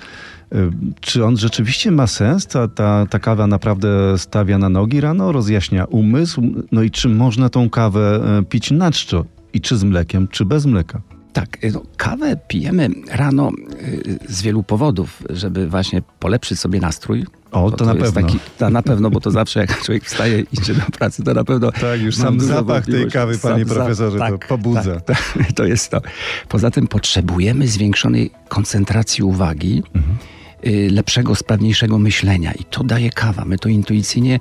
Czy 1.02 1.26
on 1.26 1.38
rzeczywiście 1.38 1.92
ma 1.92 2.08
sens? 2.08 2.48
Ta, 2.48 2.68
ta, 2.68 3.06
ta 3.06 3.20
kawa 3.20 3.48
naprawdę 3.48 4.18
stawia 4.18 4.58
na 4.58 4.70
nogi 4.70 5.02
rano, 5.02 5.32
rozjaśnia 5.32 5.86
umysł? 5.86 6.42
No 6.72 6.84
i 6.84 6.92
czy 6.92 7.10
można 7.10 7.50
tą 7.50 7.70
kawę 7.70 8.22
pić 8.50 8.72
na 8.72 8.92
czczo? 8.92 9.26
I 9.54 9.62
czy 9.62 9.78
z 9.78 9.84
mlekiem, 9.84 10.28
czy 10.28 10.46
bez 10.46 10.66
mleka? 10.66 11.02
Tak, 11.36 11.64
y, 11.64 11.72
no, 11.72 11.82
kawę 11.98 12.38
pijemy 12.48 12.90
rano 13.12 13.52
y, 13.82 14.20
z 14.30 14.42
wielu 14.42 14.64
powodów, 14.64 15.24
żeby 15.30 15.68
właśnie 15.68 16.02
polepszyć 16.20 16.60
sobie 16.60 16.80
nastrój. 16.80 17.26
O, 17.52 17.62
Bo 17.62 17.72
to 17.72 17.86
na 17.86 17.96
pewno. 17.96 18.28
to 18.58 18.70
na 18.70 18.82
pewno, 18.82 19.10
bo 19.10 19.20
to 19.20 19.32
zawsze 19.32 19.60
jak 19.60 19.82
człowiek 19.84 20.06
wstaje 20.06 20.40
i 20.40 20.46
idzie 20.52 20.74
do 20.74 20.82
pracy, 20.98 21.24
to 21.24 21.34
na 21.34 21.44
pewno... 21.44 21.72
Tak, 21.82 22.02
już 22.02 22.16
sam 22.16 22.40
zapach 22.40 22.86
tej 22.86 23.12
kawy, 23.12 23.38
panie 23.38 23.66
Sam 23.66 23.76
profesorze, 23.76 24.20
to 24.20 24.38
pobudza. 24.48 25.00
Tak, 25.00 25.34
tak, 25.34 25.52
to 25.58 25.66
jest 25.66 25.92
to. 25.92 26.02
Poza 26.50 26.72
tym 26.72 26.88
potrzebujemy 26.88 27.68
zwiększonej 27.68 28.32
koncentracji 28.48 29.24
uwagi, 29.24 29.84
y, 29.96 30.00
lepszego, 30.92 31.36
sprawniejszego 31.36 32.00
myślenia. 32.00 32.54
I 32.54 32.64
to 32.64 32.84
daje 32.84 33.10
kawa. 33.10 33.46
My 33.46 33.58
to 33.58 33.70
intuicyjnie 33.70 34.40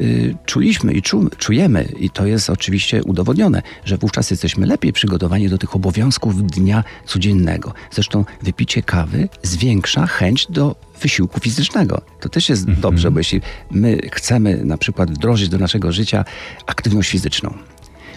y, 0.00 0.36
czuliśmy 0.46 0.92
i 0.92 1.02
czu, 1.02 1.30
czujemy. 1.38 1.88
I 1.98 2.10
to 2.10 2.26
jest 2.26 2.50
oczywiście 2.50 3.04
udowodnione, 3.04 3.62
że 3.84 3.98
wówczas 3.98 4.30
jesteśmy 4.30 4.66
lepiej 4.66 4.92
przygotowani 4.92 5.48
do 5.48 5.58
tych 5.58 5.76
obowiązków 5.76 6.46
dnia 6.46 6.84
codziennego. 7.06 7.74
Zresztą 7.90 8.24
wypicie 8.42 8.82
kawy 8.82 9.28
zwiększa 9.42 10.06
chęć 10.06 10.46
do 10.50 10.76
wysiłku 11.00 11.40
fizycznego. 11.40 12.02
To 12.20 12.28
też 12.28 12.48
jest 12.48 12.70
dobrze, 12.70 13.10
bo 13.10 13.20
jeśli 13.20 13.40
my 13.70 13.98
chcemy 14.12 14.64
na 14.64 14.78
przykład 14.78 15.10
wdrożyć 15.10 15.48
do 15.48 15.58
naszego 15.58 15.92
życia 15.92 16.24
aktywność 16.66 17.10
fizyczną, 17.10 17.54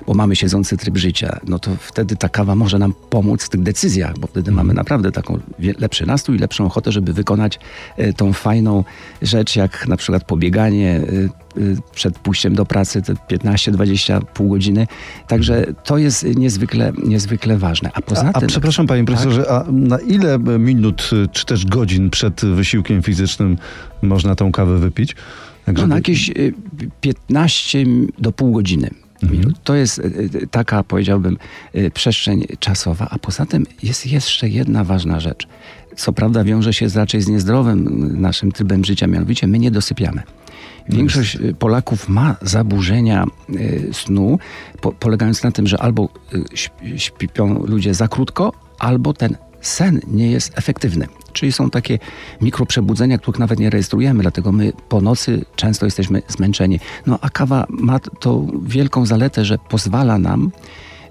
bo 0.08 0.14
mamy 0.14 0.36
siedzący 0.36 0.78
tryb 0.78 0.98
życia, 0.98 1.40
no 1.48 1.60
to 1.60 1.72
wtedy 1.80 2.16
ta 2.16 2.30
kawa 2.30 2.56
może 2.56 2.80
nam 2.80 2.94
pomóc 3.10 3.44
w 3.44 3.50
tych 3.50 3.62
decyzjach, 3.64 4.20
bo 4.20 4.28
wtedy 4.28 4.52
mamy 4.52 4.74
naprawdę 4.74 5.12
taką 5.12 5.40
lepszy 5.80 6.06
nastrój, 6.06 6.38
lepszą 6.38 6.66
ochotę, 6.66 6.92
żeby 6.92 7.14
wykonać 7.14 7.60
e, 7.98 8.14
tą 8.14 8.34
fajną 8.34 8.84
rzecz, 9.22 9.56
jak 9.56 9.88
na 9.88 9.98
przykład 9.98 10.24
pobieganie 10.24 10.90
e, 10.92 11.02
e, 11.02 11.76
przed 11.96 12.20
pójściem 12.20 12.56
do 12.56 12.66
pracy, 12.66 13.02
te 13.02 13.14
15-20 13.14 14.22
pół 14.34 14.50
godziny. 14.50 14.88
Także 15.28 15.66
to 15.84 15.98
jest 15.98 16.24
niezwykle, 16.36 16.92
niezwykle 17.04 17.58
ważne. 17.58 17.90
A 17.94 18.02
poza 18.02 18.22
A, 18.26 18.30
a 18.34 18.40
tym... 18.40 18.50
przepraszam 18.50 18.88
panie 18.88 19.06
profesorze, 19.06 19.52
a 19.52 19.66
na 19.72 20.00
ile 20.00 20.40
minut 20.40 21.10
czy 21.32 21.46
też 21.46 21.66
godzin 21.66 22.10
przed 22.10 22.42
wysiłkiem 22.46 23.04
fizycznym 23.04 23.58
można 24.02 24.36
tą 24.36 24.52
kawę 24.52 24.78
wypić? 24.78 25.16
Tak, 25.66 25.76
No, 25.76 25.82
na 25.82 25.96
żeby- 25.96 25.96
jakieś 25.96 26.30
y, 26.30 26.54
15 27.02 27.86
do 28.20 28.32
pół 28.32 28.52
godziny. 28.52 28.90
Minut. 29.24 29.56
To 29.64 29.76
jest 29.76 30.00
y, 30.00 30.04
y, 30.44 30.48
taka, 30.48 30.84
powiedziałbym, 30.84 31.38
y, 31.76 31.92
przestrzeń 31.92 32.46
czasowa. 32.60 33.08
A 33.12 33.20
poza 33.20 33.46
tym 33.46 33.66
jest 33.84 34.06
jeszcze 34.06 34.50
jedna 34.50 34.84
ważna 34.84 35.20
rzecz. 35.20 35.48
Co 35.96 36.14
prawda 36.14 36.44
wiąże 36.44 36.74
się 36.74 36.88
raczej 36.96 37.22
z 37.22 37.28
niezdrowym 37.28 38.08
naszym 38.22 38.52
trybem 38.52 38.86
życia, 38.86 39.08
mianowicie 39.08 39.48
my 39.48 39.60
nie 39.60 39.72
dosypiamy. 39.72 40.24
Większość 40.90 41.38
Polaków 41.60 42.10
ma 42.10 42.36
zaburzenia 42.42 43.26
snu, 43.92 44.40
po, 44.82 44.92
polegając 44.92 45.44
na 45.44 45.52
tym, 45.52 45.68
że 45.68 45.78
albo 45.78 46.10
śp- 46.56 46.98
śpią 46.98 47.66
ludzie 47.66 47.94
za 47.94 48.08
krótko, 48.08 48.54
albo 48.80 49.14
ten 49.14 49.36
sen 49.62 50.00
nie 50.08 50.32
jest 50.32 50.58
efektywny. 50.58 51.08
Czyli 51.34 51.52
są 51.52 51.70
takie 51.70 52.00
mikroprzebudzenia, 52.42 53.18
których 53.18 53.40
nawet 53.40 53.60
nie 53.60 53.70
rejestrujemy, 53.70 54.22
dlatego 54.22 54.52
my 54.52 54.74
po 54.90 55.02
nocy 55.02 55.46
często 55.56 55.86
jesteśmy 55.86 56.22
zmęczeni. 56.28 56.80
No 57.06 57.20
a 57.22 57.30
kawa 57.30 57.66
ma 57.70 58.00
tą 58.00 58.62
wielką 58.64 59.06
zaletę, 59.06 59.46
że 59.46 59.58
pozwala 59.58 60.18
nam 60.18 60.52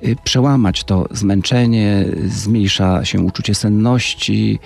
y, 0.05 0.17
przełamać 0.25 0.85
to 0.85 1.09
zmęczenie, 1.11 2.05
zmniejsza 2.26 3.05
się 3.05 3.21
uczucie 3.21 3.55
senności, 3.55 4.59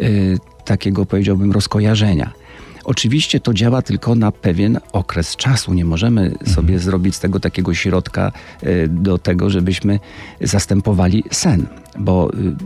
y, 0.00 0.38
takiego 0.64 1.06
powiedziałbym 1.06 1.52
rozkojarzenia. 1.52 2.39
Oczywiście 2.84 3.40
to 3.40 3.54
działa 3.54 3.82
tylko 3.82 4.14
na 4.14 4.32
pewien 4.32 4.78
okres 4.92 5.36
czasu. 5.36 5.74
Nie 5.74 5.84
możemy 5.84 6.34
sobie 6.46 6.78
zrobić 6.78 7.14
z 7.14 7.20
tego 7.20 7.40
takiego 7.40 7.74
środka 7.74 8.32
y, 8.62 8.88
do 8.88 9.18
tego, 9.18 9.50
żebyśmy 9.50 9.98
zastępowali 10.40 11.24
sen, 11.30 11.66
bo 11.98 12.30
y, 12.34 12.56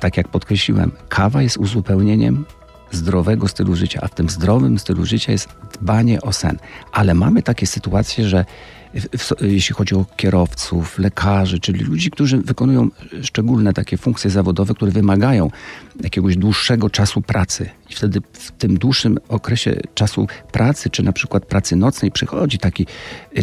tak 0.00 0.16
jak 0.16 0.28
podkreśliłem, 0.28 0.92
kawa 1.08 1.42
jest 1.42 1.56
uzupełnieniem 1.56 2.44
zdrowego 2.92 3.48
stylu 3.48 3.76
życia, 3.76 4.00
a 4.02 4.08
w 4.08 4.14
tym 4.14 4.28
zdrowym 4.28 4.78
stylu 4.78 5.04
życia 5.04 5.32
jest 5.32 5.48
dbanie 5.80 6.20
o 6.20 6.32
sen. 6.32 6.58
Ale 6.92 7.14
mamy 7.14 7.42
takie 7.42 7.66
sytuacje, 7.66 8.28
że 8.28 8.44
jeśli 9.40 9.74
chodzi 9.74 9.94
o 9.94 10.04
kierowców, 10.16 10.98
lekarzy, 10.98 11.60
czyli 11.60 11.84
ludzi, 11.84 12.10
którzy 12.10 12.38
wykonują 12.38 12.88
szczególne 13.22 13.72
takie 13.72 13.96
funkcje 13.96 14.30
zawodowe, 14.30 14.74
które 14.74 14.92
wymagają 14.92 15.50
jakiegoś 16.00 16.36
dłuższego 16.36 16.90
czasu 16.90 17.22
pracy. 17.22 17.70
I 17.90 17.94
wtedy 17.94 18.20
w 18.32 18.52
tym 18.52 18.78
dłuższym 18.78 19.18
okresie 19.28 19.80
czasu 19.94 20.26
pracy, 20.52 20.90
czy 20.90 21.02
na 21.02 21.12
przykład 21.12 21.46
pracy 21.46 21.76
nocnej, 21.76 22.10
przychodzi 22.10 22.58
taki, 22.58 22.86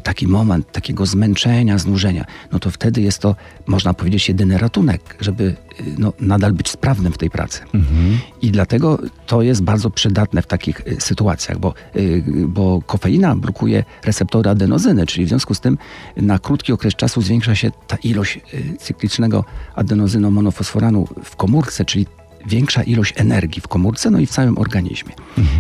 taki 0.04 0.28
moment 0.28 0.72
takiego 0.72 1.06
zmęczenia, 1.06 1.78
znużenia. 1.78 2.26
No 2.52 2.60
to 2.60 2.72
wtedy 2.72 3.02
jest 3.02 3.20
to, 3.20 3.36
można 3.68 3.94
powiedzieć, 3.94 4.28
jedyny 4.28 4.58
ratunek, 4.58 5.18
żeby 5.20 5.56
no, 5.98 6.14
nadal 6.20 6.54
być 6.54 6.70
sprawnym 6.70 7.14
w 7.14 7.18
tej 7.18 7.30
pracy. 7.30 7.62
I 8.42 8.52
dlatego 8.52 9.00
to 9.26 9.42
jest 9.42 9.64
bardzo 9.64 9.90
przydatne 9.90 10.42
w 10.42 10.48
takich 10.48 10.88
y, 10.88 11.02
sytuacjach, 11.02 11.60
bo, 11.60 11.74
y, 11.96 12.24
bo 12.48 12.82
kofeina 12.82 13.36
blokuje 13.36 13.84
receptory 14.04 14.50
adenozyny, 14.50 15.06
czyli 15.06 15.26
w 15.26 15.30
związku 15.30 15.54
z 15.54 15.60
tym 15.60 15.78
na 16.18 16.40
krótki 16.40 16.74
okres 16.74 16.96
czasu 16.96 17.22
zwiększa 17.22 17.56
się 17.56 17.72
ta 17.88 17.96
ilość 17.96 18.40
y, 18.54 18.78
cyklicznego 18.80 19.46
adenozynomonofosforanu 19.76 21.08
w 21.24 21.36
komórce, 21.36 21.86
czyli 21.86 22.06
większa 22.46 22.84
ilość 22.84 23.14
energii 23.18 23.62
w 23.62 23.68
komórce, 23.68 24.10
no 24.12 24.20
i 24.20 24.26
w 24.26 24.30
całym 24.30 24.58
organizmie. 24.58 25.14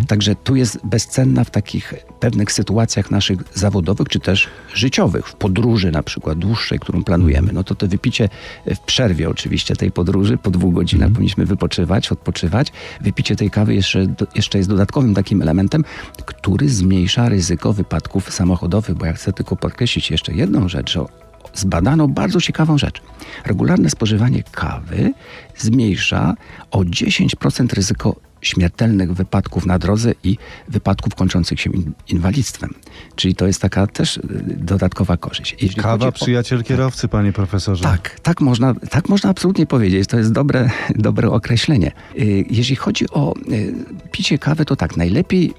Także 0.07 0.35
tu 0.35 0.55
jest 0.55 0.79
bezcenna 0.83 1.43
w 1.43 1.49
takich 1.51 1.93
pewnych 2.19 2.51
sytuacjach 2.51 3.11
naszych 3.11 3.39
zawodowych, 3.53 4.09
czy 4.09 4.19
też 4.19 4.47
życiowych, 4.73 5.27
w 5.27 5.35
podróży 5.35 5.91
na 5.91 6.03
przykład 6.03 6.37
dłuższej, 6.39 6.79
którą 6.79 7.03
planujemy. 7.03 7.53
No 7.53 7.63
to 7.63 7.75
to 7.75 7.87
wypicie 7.87 8.29
w 8.75 8.79
przerwie 8.79 9.29
oczywiście 9.29 9.75
tej 9.75 9.91
podróży, 9.91 10.37
po 10.37 10.51
dwóch 10.51 10.73
godzinach 10.73 11.11
powinniśmy 11.11 11.45
wypoczywać, 11.45 12.11
odpoczywać. 12.11 12.71
Wypicie 13.01 13.35
tej 13.35 13.49
kawy 13.49 13.75
jeszcze, 13.75 14.07
do- 14.07 14.27
jeszcze 14.35 14.57
jest 14.57 14.69
dodatkowym 14.69 15.13
takim 15.15 15.41
elementem, 15.41 15.83
który 16.25 16.69
zmniejsza 16.69 17.29
ryzyko 17.29 17.73
wypadków 17.73 18.33
samochodowych, 18.33 18.95
bo 18.95 19.05
ja 19.05 19.13
chcę 19.13 19.33
tylko 19.33 19.55
podkreślić 19.55 20.11
jeszcze 20.11 20.33
jedną 20.33 20.69
rzecz, 20.69 20.91
że 20.91 21.05
zbadano 21.53 22.07
bardzo 22.07 22.41
ciekawą 22.41 22.77
rzecz. 22.77 23.01
Regularne 23.45 23.89
spożywanie 23.89 24.43
kawy 24.51 25.13
zmniejsza 25.57 26.33
o 26.71 26.79
10% 26.79 27.73
ryzyko 27.73 28.15
śmiertelnych 28.41 29.13
wypadków 29.13 29.65
na 29.65 29.79
drodze 29.79 30.13
i 30.23 30.37
wypadków 30.69 31.15
kończących 31.15 31.61
się 31.61 31.69
in- 31.71 31.91
inwalidztwem. 32.07 32.73
Czyli 33.15 33.35
to 33.35 33.47
jest 33.47 33.61
taka 33.61 33.87
też 33.87 34.17
y, 34.17 34.21
dodatkowa 34.57 35.17
korzyść. 35.17 35.55
Jeśli 35.61 35.81
Kawa 35.81 36.07
o- 36.07 36.11
przyjaciel 36.11 36.63
kierowcy, 36.63 37.07
panie 37.07 37.33
profesorze. 37.33 37.83
tak, 37.83 38.19
tak 38.19 38.41
można, 38.41 38.73
tak 38.73 39.09
można 39.09 39.29
absolutnie 39.29 39.65
powiedzieć. 39.65 40.07
To 40.09 40.17
jest 40.17 40.31
dobre, 40.31 40.69
dobre 40.95 41.29
określenie. 41.31 41.91
Y, 42.19 42.45
Jeśli 42.49 42.75
chodzi 42.75 43.09
o 43.09 43.33
y, 43.51 43.73
picie 44.11 44.37
kawy, 44.37 44.65
to 44.65 44.75
tak, 44.75 44.97
najlepiej 44.97 45.53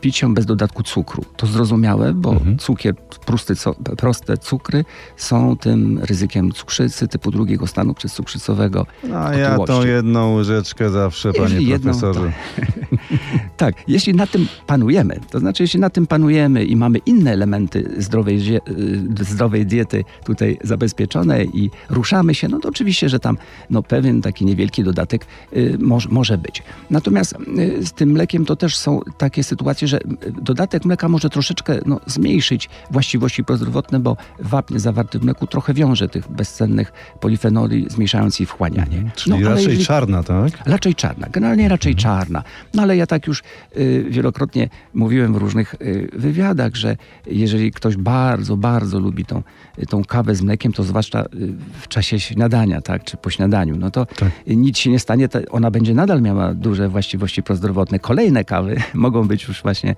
pić 0.00 0.22
ją 0.22 0.34
bez 0.34 0.46
dodatku 0.46 0.82
cukru. 0.82 1.24
To 1.36 1.46
zrozumiałe, 1.46 2.14
bo 2.14 2.30
Mhm. 2.32 2.58
cukier, 2.58 2.94
prosty, 3.26 3.56
co, 3.56 3.74
proste 3.74 4.38
cukry 4.38 4.84
są 5.16 5.56
tym 5.56 5.98
ryzykiem 6.02 6.52
cukrzycy 6.52 7.08
typu 7.08 7.30
drugiego 7.30 7.66
stanu 7.66 7.94
przycukrzycowego. 7.94 8.86
A 9.14 9.34
ja 9.34 9.58
tą 9.58 9.86
jedną 9.86 10.34
łyżeczkę 10.34 10.90
zawsze, 10.90 11.32
panie 11.32 11.54
Jeśli 11.54 11.68
jedną, 11.68 11.90
profesorze. 11.92 12.32
Tak, 13.56 13.74
jeśli 13.88 14.14
na 14.14 14.26
tym 14.26 14.48
panujemy, 14.66 15.20
to 15.30 15.38
znaczy 15.40 15.62
jeśli 15.62 15.80
na 15.80 15.90
tym 15.90 16.06
panujemy 16.06 16.64
i 16.64 16.76
mamy 16.76 16.98
inne 16.98 17.32
elementy 17.32 17.90
zdrowej, 17.98 18.56
y, 18.56 19.24
zdrowej 19.24 19.66
diety 19.66 20.04
tutaj 20.24 20.58
zabezpieczone 20.64 21.44
i 21.44 21.70
ruszamy 21.90 22.34
się, 22.34 22.48
no 22.48 22.58
to 22.58 22.68
oczywiście, 22.68 23.08
że 23.08 23.20
tam 23.20 23.38
no, 23.70 23.82
pewien 23.82 24.22
taki 24.22 24.44
niewielki 24.44 24.84
dodatek 24.84 25.26
y, 25.56 25.76
moż, 25.80 26.08
może 26.08 26.38
być. 26.38 26.62
Natomiast 26.90 27.34
y, 27.58 27.86
z 27.86 27.92
tym 27.92 28.10
mlekiem 28.10 28.44
to 28.44 28.56
też 28.56 28.76
są 28.76 29.00
takie 29.18 29.44
sytuacje, 29.44 29.88
że 29.90 29.98
dodatek 30.42 30.84
mleka 30.84 31.08
może 31.08 31.30
troszeczkę 31.30 31.78
no, 31.86 32.00
zmniejszyć 32.06 32.68
właściwości 32.90 33.44
prozdrowotne, 33.44 34.00
bo 34.00 34.16
wapń 34.38 34.78
zawarty 34.78 35.18
w 35.18 35.24
mleku 35.24 35.46
trochę 35.46 35.74
wiąże 35.74 36.08
tych 36.08 36.28
bezcennych 36.28 36.92
polifenoli, 37.20 37.86
zmniejszając 37.90 38.40
ich 38.40 38.48
wchłanianie. 38.48 39.10
Czyli 39.16 39.30
No, 39.30 39.36
ale 39.36 39.48
raczej 39.48 39.64
jeżeli- 39.68 39.86
czarna, 39.86 40.22
tak? 40.22 40.52
Raczej 40.66 40.94
czarna, 40.94 41.26
generalnie 41.32 41.68
raczej 41.68 41.94
czarna. 41.94 42.42
No 42.74 42.82
ale 42.82 42.96
ja 42.96 43.06
tak 43.06 43.26
już 43.26 43.42
y, 43.76 44.06
wielokrotnie 44.10 44.68
mówiłem 44.94 45.34
w 45.34 45.36
różnych 45.36 45.74
y, 45.74 46.08
wywiadach, 46.12 46.74
że 46.76 46.96
jeżeli 47.26 47.70
ktoś 47.72 47.96
bardzo, 47.96 48.56
bardzo 48.56 48.98
lubi 49.00 49.24
tą, 49.24 49.42
y, 49.78 49.86
tą 49.86 50.04
kawę 50.04 50.34
z 50.34 50.42
mlekiem, 50.42 50.72
to 50.72 50.82
zwłaszcza 50.82 51.22
y, 51.22 51.26
w 51.82 51.88
czasie 51.88 52.20
śniadania, 52.20 52.80
tak, 52.80 53.04
czy 53.04 53.16
po 53.16 53.30
śniadaniu, 53.30 53.76
no 53.76 53.90
to 53.90 54.06
Tak. 54.06 54.28
nic 54.46 54.78
się 54.78 54.90
nie 54.90 54.98
stanie, 54.98 55.28
ta- 55.28 55.38
ona 55.50 55.70
będzie 55.70 55.94
nadal 55.94 56.22
miała 56.22 56.54
duże 56.54 56.88
właściwości 56.88 57.42
prozdrowotne. 57.42 57.98
Kolejne 57.98 58.44
kawy 58.44 58.76
mogą 58.94 59.28
być 59.28 59.48
już 59.48 59.62
właśnie 59.62 59.79
właśnie 59.80 59.94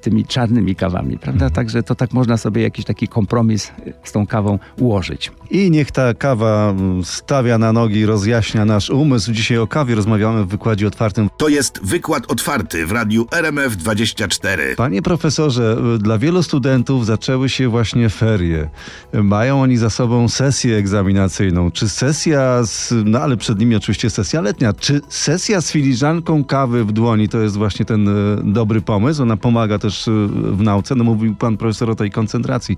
tymi 0.00 0.24
czarnymi 0.24 0.76
kawami, 0.76 1.18
prawda? 1.18 1.50
Także 1.50 1.82
to 1.82 1.94
tak 1.94 2.12
można 2.12 2.36
sobie 2.36 2.62
jakiś 2.62 2.84
taki 2.84 3.08
kompromis 3.08 3.72
y, 3.86 3.92
z 4.04 4.12
tą 4.12 4.26
kawą 4.26 4.58
ułożyć. 4.78 5.32
I 5.50 5.70
niech 5.70 5.90
ta 5.90 6.14
kawa 6.14 6.70
mm, 6.70 7.04
stawia 7.04 7.58
na 7.58 7.72
nogi, 7.72 8.06
rozjaśnia 8.06 8.64
nasz 8.64 8.90
umysł. 8.90 9.32
Dzisiaj 9.32 9.58
o 9.58 9.66
kawie 9.66 9.94
rozmawiamy 9.94 10.44
w 10.44 10.48
wykładzie 10.48 10.86
otwartym. 10.86 11.28
To 11.36 11.48
jest 11.48 11.80
wykład 11.82 12.30
otwarty 12.30 12.86
w 12.86 12.92
radiu 12.92 13.24
RMF24. 13.24 14.74
Panie 14.76 15.02
profesorze, 15.02 15.76
y, 15.94 15.98
dla 15.98 16.18
wielu 16.18 16.42
studentów 16.42 17.06
zaczęły 17.06 17.48
się 17.48 17.68
właśnie 17.68 18.08
ferie. 18.08 18.68
Mają 19.12 19.62
oni 19.62 19.76
za 19.76 19.90
sobą 19.90 20.28
sesję 20.28 20.76
egzaminacyjną. 20.76 21.70
Czy 21.70 21.88
sesja, 21.88 22.64
z, 22.64 22.94
no 23.04 23.18
ale 23.18 23.36
przed 23.36 23.58
nimi 23.58 23.76
oczywiście 23.76 24.10
sesja 24.10 24.40
letnia. 24.40 24.72
Czy 24.72 25.00
sesja 25.08 25.60
z 25.60 25.72
filiżanką 25.72 26.44
kawy 26.44 26.84
w 26.84 26.92
dłoni 26.92 27.28
to 27.28 27.40
jest 27.40 27.56
właśnie 27.56 27.84
ten 27.84 28.08
y, 28.08 28.12
dobry 28.44 28.80
pomysł? 28.80 29.22
Ona 29.22 29.36
pomaga 29.36 29.78
też 29.84 30.08
y, 30.08 30.28
w 30.28 30.62
nauce. 30.62 30.94
No 30.94 31.04
mówił 31.04 31.34
pan 31.34 31.56
profesor 31.56 31.90
o 31.90 31.94
tej 31.94 32.10
koncentracji. 32.10 32.76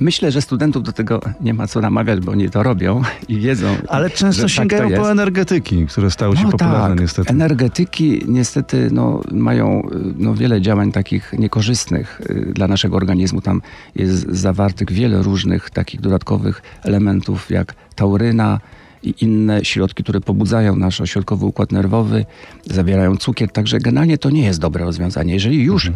Myślę, 0.00 0.30
że 0.32 0.42
studentów 0.42 0.82
do 0.82 0.92
tego 0.92 1.20
nie 1.40 1.54
ma 1.54 1.66
co 1.66 1.80
namawiać, 1.80 2.20
bo 2.20 2.32
oni 2.32 2.50
to 2.50 2.62
robią 2.62 3.02
i 3.28 3.40
wiedzą. 3.40 3.76
Ale 3.88 4.10
często 4.10 4.42
że 4.42 4.48
sięgają 4.48 4.82
tak 4.82 4.92
to 4.92 5.02
po 5.02 5.10
energetyki, 5.10 5.86
które 5.86 6.10
stały 6.10 6.36
się 6.36 6.42
No 6.42 6.50
popularne 6.50 6.88
tak, 6.88 7.00
niestety. 7.00 7.30
Energetyki 7.30 8.22
niestety 8.26 8.88
no, 8.92 9.20
mają 9.32 9.80
y, 9.80 10.14
no, 10.16 10.34
wiele 10.34 10.60
działań 10.60 10.92
takich 10.92 11.32
niekorzystnych 11.38 12.20
y, 12.30 12.52
dla 12.54 12.68
naszego 12.68 12.96
organizmu. 12.96 13.40
Tam 13.40 13.62
jest 13.94 14.26
zawartych 14.28 14.92
wiele 14.92 15.22
różnych 15.22 15.70
takich 15.70 16.00
dodatkowych 16.00 16.62
elementów 16.84 17.50
jak 17.50 17.74
tauryna 17.94 18.60
i 19.02 19.14
inne 19.20 19.64
środki, 19.64 20.02
które 20.02 20.20
pobudzają 20.20 20.76
nasz 20.76 21.00
ośrodkowy 21.00 21.46
układ 21.46 21.72
nerwowy, 21.72 22.24
zawierają 22.64 23.16
cukier, 23.16 23.52
także 23.52 23.78
generalnie 23.78 24.18
to 24.18 24.30
nie 24.30 24.44
jest 24.44 24.60
dobre 24.60 24.84
rozwiązanie. 24.84 25.34
Jeżeli 25.34 25.62
już, 25.62 25.86
y, 25.86 25.92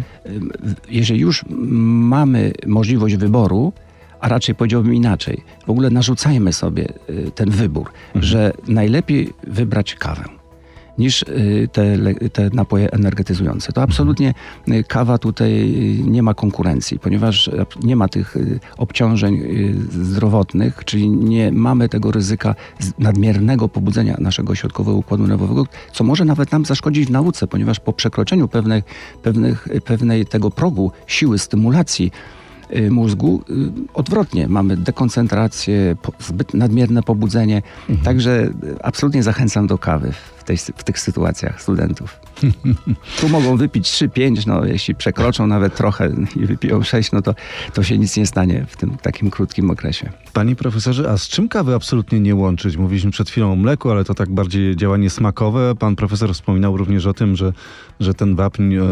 jeżeli 0.89 1.21
już 1.21 1.45
mamy 1.49 2.53
możliwość 2.67 3.17
wyboru, 3.17 3.73
a 4.21 4.29
raczej 4.29 4.55
powiedziałbym 4.55 4.95
inaczej, 4.95 5.43
w 5.67 5.71
ogóle 5.71 5.91
narzucajmy 5.91 6.53
sobie 6.53 6.89
y, 7.11 7.31
ten 7.35 7.51
wybór, 7.51 7.93
że 8.15 8.53
najlepiej 8.69 9.33
wybrać 9.47 9.95
kawę 9.95 10.42
niż 10.99 11.23
y, 11.23 11.69
te, 11.73 11.97
te 12.33 12.51
napoje 12.53 12.93
energetyzujące. 12.93 13.73
To 13.73 13.83
absolutnie 13.83 14.35
y, 14.69 14.85
kawa 14.85 15.19
tutaj 15.19 15.53
y, 15.53 16.11
nie 16.11 16.23
ma 16.23 16.35
konkurencji, 16.35 16.99
ponieważ 16.99 17.51
nie 17.83 17.97
ma 17.97 18.09
tych 18.09 18.37
obciążeń 18.77 19.43
zdrowotnych, 19.91 20.85
czyli 20.85 21.11
nie 21.11 21.53
mamy 21.53 21.89
tego 21.89 22.11
ryzyka 22.11 22.55
nadmiernego 22.99 23.69
pobudzenia 23.69 24.17
naszego 24.21 24.55
środkowego 24.55 24.97
układu 24.97 25.27
nerwowego, 25.27 25.67
co 25.93 26.05
może 26.05 26.25
nawet 26.25 26.53
nam 26.53 26.65
zaszkodzić 26.65 27.07
w 27.07 27.11
nauce, 27.11 27.47
ponieważ 27.47 27.81
po 27.81 27.93
przekroczeniu 27.93 28.49
pewnych, 28.49 28.85
pewnych, 29.23 29.69
pewnej 29.85 30.27
tego 30.27 30.51
progu 30.51 30.93
siły 31.07 31.39
stymulacji 31.39 32.13
mózgu. 32.91 33.43
Odwrotnie, 33.95 34.49
mamy 34.49 34.77
dekoncentrację, 34.77 35.97
zbyt 36.21 36.55
nadmierne 36.55 37.03
pobudzenie. 37.03 37.63
Także 38.05 38.51
y, 38.65 38.83
absolutnie 38.83 39.23
zachęcam 39.23 39.67
do 39.67 39.79
kawy 39.79 40.13
w, 40.43 40.45
tej, 40.45 40.57
w 40.57 40.85
tych 40.85 40.99
sytuacjach 40.99 41.63
studentów. 41.63 42.21
tu 43.21 43.29
mogą 43.29 43.57
wypić 43.57 43.89
3-5, 43.89 44.47
no 44.47 44.65
jeśli 44.65 44.95
przekroczą 44.95 45.47
nawet 45.47 45.77
trochę 45.77 46.11
i 46.37 46.47
wypiją 46.47 46.83
6, 46.83 47.13
no 47.13 47.23
to, 47.23 47.35
to 47.75 47.83
się 47.83 47.99
nic 47.99 48.17
nie 48.17 48.27
stanie 48.27 48.67
w 48.69 48.77
tym 48.77 48.97
takim 49.03 49.31
krótkim 49.31 49.71
okresie. 49.71 50.11
Panie 50.33 50.57
profesorze, 50.57 51.11
a 51.11 51.19
z 51.19 51.29
czym 51.29 51.49
kawy 51.49 51.75
absolutnie 51.75 52.21
nie 52.21 52.35
łączyć? 52.35 52.77
Mówiliśmy 52.77 53.11
przed 53.11 53.31
chwilą 53.31 53.53
o 53.53 53.57
mleku, 53.57 53.91
ale 53.91 54.05
to 54.05 54.15
tak 54.15 54.31
bardziej 54.31 54.77
działanie 54.77 55.11
smakowe. 55.11 55.75
Pan 55.75 55.97
profesor 55.97 56.35
wspominał 56.35 56.77
również 56.77 57.07
o 57.07 57.15
tym, 57.15 57.37
że, 57.37 57.53
że 58.01 58.15
ten 58.15 58.37
wapń 58.37 58.75
e, 58.75 58.81
e, 58.81 58.83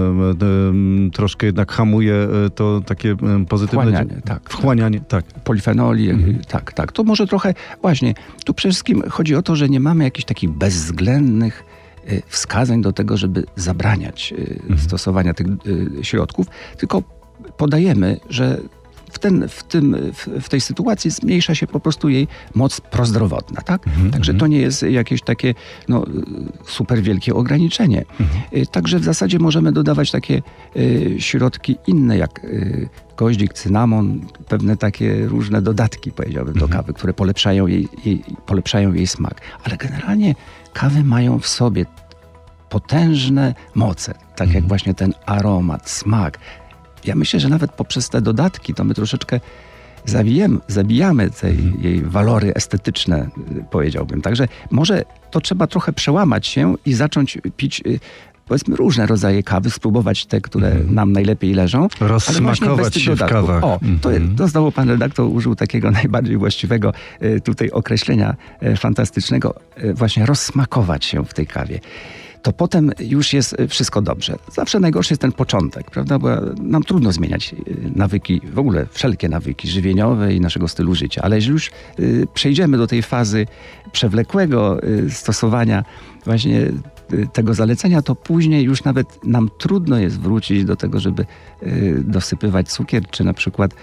m, 0.69 1.11
troszkę 1.13 1.47
jednak 1.47 1.73
hamuje 1.73 2.15
e, 2.15 2.51
to 2.51 2.81
takie 2.87 3.11
e, 3.11 3.45
pozytywne... 3.49 3.83
Wchłanianie, 3.83 4.21
tak. 4.25 4.51
Wchłanianie, 4.51 5.01
tak. 5.01 5.25
polifenoli, 5.25 6.09
tak, 6.49 6.73
tak. 6.73 6.93
To 6.93 7.05
może 7.05 7.27
trochę, 7.27 7.55
właśnie, 7.83 8.15
tu 8.45 8.55
przede 8.55 8.73
wszystkim 8.73 9.03
chodzi 9.11 9.35
o 9.35 9.43
to, 9.43 9.57
że 9.57 9.69
nie 9.69 9.81
mamy 9.81 10.05
jakichś 10.05 10.25
takich 10.25 10.51
bezwzględnych 10.51 11.40
y, 11.49 12.23
wskazań 12.27 12.83
do 12.83 12.93
tego, 12.93 13.17
żeby 13.17 13.45
zabraniać 13.57 14.35
y, 14.39 14.79
stosowania 14.79 15.35
tych 15.35 15.47
y, 15.47 16.05
środków, 16.05 16.47
tylko 16.79 17.03
podajemy, 17.57 18.21
że 18.29 18.61
w, 19.13 19.19
ten, 19.19 19.49
w, 19.49 19.63
tym, 19.63 19.97
w, 20.41 20.49
tej 20.49 20.61
sytuacji 20.61 21.11
zmniejsza 21.11 21.55
się 21.55 21.67
po 21.67 21.81
prostu 21.81 22.09
jej 22.09 22.29
moc 22.55 22.81
prozdrowotna, 22.81 23.63
tak? 23.63 23.85
Także 24.13 24.35
to 24.35 24.47
nie 24.47 24.59
jest 24.59 24.83
jakieś 24.83 25.23
takie 25.23 25.55
no, 25.89 26.05
super 26.67 27.03
wielkie 27.03 27.35
ograniczenie. 27.35 28.05
Y, 28.57 28.67
Także 28.67 28.99
w 28.99 29.05
zasadzie 29.05 29.39
możemy 29.39 29.73
dodawać 29.73 30.11
takie 30.11 30.43
y, 30.77 31.17
środki 31.19 31.77
inne, 31.87 32.19
jak 32.19 32.45
y, 32.45 32.89
goździk, 33.17 33.53
cynamon, 33.55 34.21
pewne 34.49 34.77
takie 34.77 35.27
różne 35.27 35.63
dodatki, 35.63 36.13
powiedziałbym, 36.13 36.55
do 36.55 36.69
kawy, 36.69 36.95
które 36.95 37.13
polepszają 37.13 37.67
jej, 37.67 37.89
jej, 38.05 38.25
polepszają 38.47 38.93
jej 38.93 39.07
smak. 39.07 39.41
Ale 39.65 39.77
generalnie 39.77 40.35
kawy 40.73 41.05
mają 41.05 41.39
w 41.39 41.47
sobie 41.49 41.87
potężne 42.69 43.55
moce, 43.75 44.15
tak 44.37 44.53
jak 44.53 44.69
właśnie 44.69 44.95
ten 44.95 45.15
aromat, 45.27 45.91
smak. 45.91 46.39
Ja 47.05 47.15
myślę, 47.15 47.41
że 47.41 47.49
nawet 47.49 47.73
poprzez 47.73 48.09
te 48.09 48.21
dodatki 48.21 48.75
to 48.75 48.85
my 48.85 48.95
troszeczkę 48.95 49.41
zabijemy, 50.05 50.59
zabijamy 50.69 51.31
te 51.31 51.53
jej 51.79 52.03
walory 52.03 52.55
estetyczne, 52.55 53.31
y, 53.57 53.65
powiedziałbym. 53.71 54.23
Także 54.23 54.49
może 54.71 55.05
to 55.31 55.41
trzeba 55.41 55.67
trochę 55.67 55.93
przełamać 55.93 56.47
się 56.47 56.75
i 56.87 56.95
zacząć 56.95 57.39
pić 57.57 57.83
y, 57.87 58.01
powiedzmy 58.49 58.77
różne 58.77 59.07
rodzaje 59.07 59.43
kawy, 59.43 59.71
spróbować 59.71 60.27
te, 60.27 60.41
które 60.41 60.75
nam 60.75 61.13
najlepiej 61.13 61.55
leżą. 61.55 61.89
Rozsmakować 62.01 62.95
się 62.95 63.01
w 63.15 63.19
dodatków. 63.19 63.49
kawach. 63.49 63.65
O, 63.65 63.81
to, 64.01 64.13
Mhm. 64.13 64.37
to 64.37 64.49
znowu 64.49 64.73
pan 64.73 64.89
redaktor 64.91 65.27
użył 65.27 65.55
takiego 65.55 65.91
najbardziej 66.01 66.37
właściwego 66.37 66.93
y, 67.23 67.41
tutaj 67.41 67.71
określenia 67.71 68.37
y, 68.63 68.77
fantastycznego, 68.77 69.55
właśnie 69.95 70.27
rozsmakować 70.27 71.05
się 71.05 71.25
w 71.25 71.35
tej 71.35 71.47
kawie. 71.47 71.81
To 72.43 72.53
potem 72.53 72.93
już 73.01 73.33
jest 73.33 73.61
y, 73.61 73.69
wszystko 73.69 74.03
dobrze. 74.03 74.37
Zawsze 74.53 74.81
najgorszy 74.81 75.13
jest 75.13 75.23
ten 75.23 75.33
początek, 75.33 75.91
prawda? 75.91 76.19
Bo 76.19 76.29
nam 76.63 76.83
trudno 76.83 77.13
zmieniać 77.13 77.55
y, 77.55 77.57
nawyki, 77.97 78.41
w 78.53 78.59
ogóle 78.59 78.87
wszelkie 78.91 79.29
nawyki 79.29 79.69
żywieniowe 79.69 80.35
i 80.35 80.41
naszego 80.41 80.69
stylu 80.69 80.95
życia. 80.95 81.23
Ale 81.25 81.37
jeżeli 81.37 81.53
już 81.53 81.71
y, 81.99 82.27
przejdziemy 82.35 82.79
do 82.79 82.87
tej 82.87 83.03
fazy 83.03 83.47
przewlekłego 83.93 84.81
stosowania 85.09 85.85
właśnie 86.25 86.67
tego 87.33 87.55
zalecenia, 87.55 88.03
to 88.03 88.15
później 88.15 88.65
już 88.65 88.85
nawet 88.85 89.25
nam 89.25 89.51
trudno 89.59 89.99
jest 89.99 90.21
wrócić 90.21 90.65
do 90.65 90.77
tego, 90.77 91.01
żeby 91.01 91.27
dosypywać 92.05 92.69
cukier, 92.69 93.03
czy 93.11 93.25
na 93.25 93.35
przykład 93.35 93.75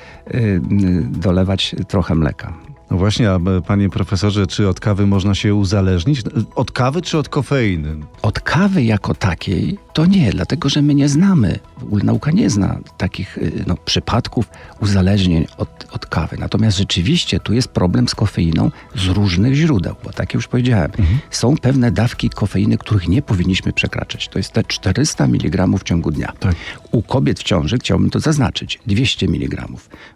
dolewać 1.12 1.76
trochę 1.88 2.16
mleka. 2.16 2.54
No 2.92 2.98
właśnie, 2.98 3.32
a 3.32 3.36
e, 3.36 3.62
panie 3.62 3.90
profesorze, 3.90 4.48
czy 4.48 4.70
od 4.70 4.80
kawy 4.80 5.08
można 5.08 5.36
się 5.36 5.56
uzależnić? 5.56 6.22
Od 6.56 6.72
kawy 6.72 7.02
czy 7.02 7.18
od 7.18 7.30
kofeiny? 7.30 7.96
Od 8.22 8.40
kawy 8.40 8.84
jako 8.84 9.16
takiej 9.16 9.78
to 9.98 10.06
nie, 10.06 10.32
dlatego 10.32 10.70
że 10.70 10.82
my 10.82 10.96
nie 10.96 11.10
znamy, 11.10 11.60
w 11.78 11.84
ogóle 11.84 12.04
nauka 12.04 12.32
nie 12.32 12.50
zna 12.50 12.80
takich 12.98 13.38
y, 13.38 13.64
no, 13.68 13.78
przypadków 13.86 14.50
uzależnień 14.82 15.48
od, 15.58 15.88
od 15.92 16.06
kawy. 16.06 16.38
Natomiast 16.40 16.78
rzeczywiście 16.78 17.40
tu 17.40 17.54
jest 17.54 17.68
problem 17.68 18.08
z 18.08 18.16
kofeiną 18.16 18.72
z 18.96 19.06
różnych 19.06 19.54
źródeł, 19.54 19.96
bo 20.04 20.10
tak 20.10 20.20
jak 20.20 20.34
już 20.34 20.48
powiedziałem, 20.48 20.92
są 21.30 21.56
pewne 21.56 21.92
dawki 21.92 22.30
kofeiny, 22.30 22.78
których 22.78 23.08
nie 23.08 23.22
powinniśmy 23.22 23.74
przekraczać. 23.74 24.28
To 24.28 24.40
jest 24.40 24.52
te 24.52 24.64
400 24.64 25.24
mg 25.24 25.68
w 25.68 25.84
ciągu 25.84 26.12
dnia. 26.12 26.34
Tak. 26.40 26.56
U 26.92 27.02
kobiet 27.02 27.40
w 27.40 27.44
ciąży 27.44 27.78
chciałbym 27.78 28.10
to 28.10 28.20
zaznaczyć 28.20 28.80
200 28.88 29.26
mg, 29.26 29.68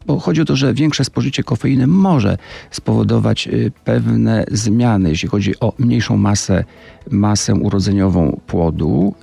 bo 0.05 0.19
chodzi 0.19 0.41
o 0.41 0.45
to, 0.45 0.55
że 0.55 0.73
większe 0.73 1.05
spożycie 1.05 1.43
kofeiny 1.43 1.87
może 1.87 2.37
spowodować 2.71 3.47
y, 3.47 3.71
pewne 3.83 4.45
zmiany, 4.51 5.09
jeśli 5.09 5.29
chodzi 5.29 5.59
o 5.59 5.73
mniejszą 5.77 6.17
masę, 6.17 6.63
masę 7.11 7.55
urodzeniową 7.55 8.39
płodu, 8.47 9.15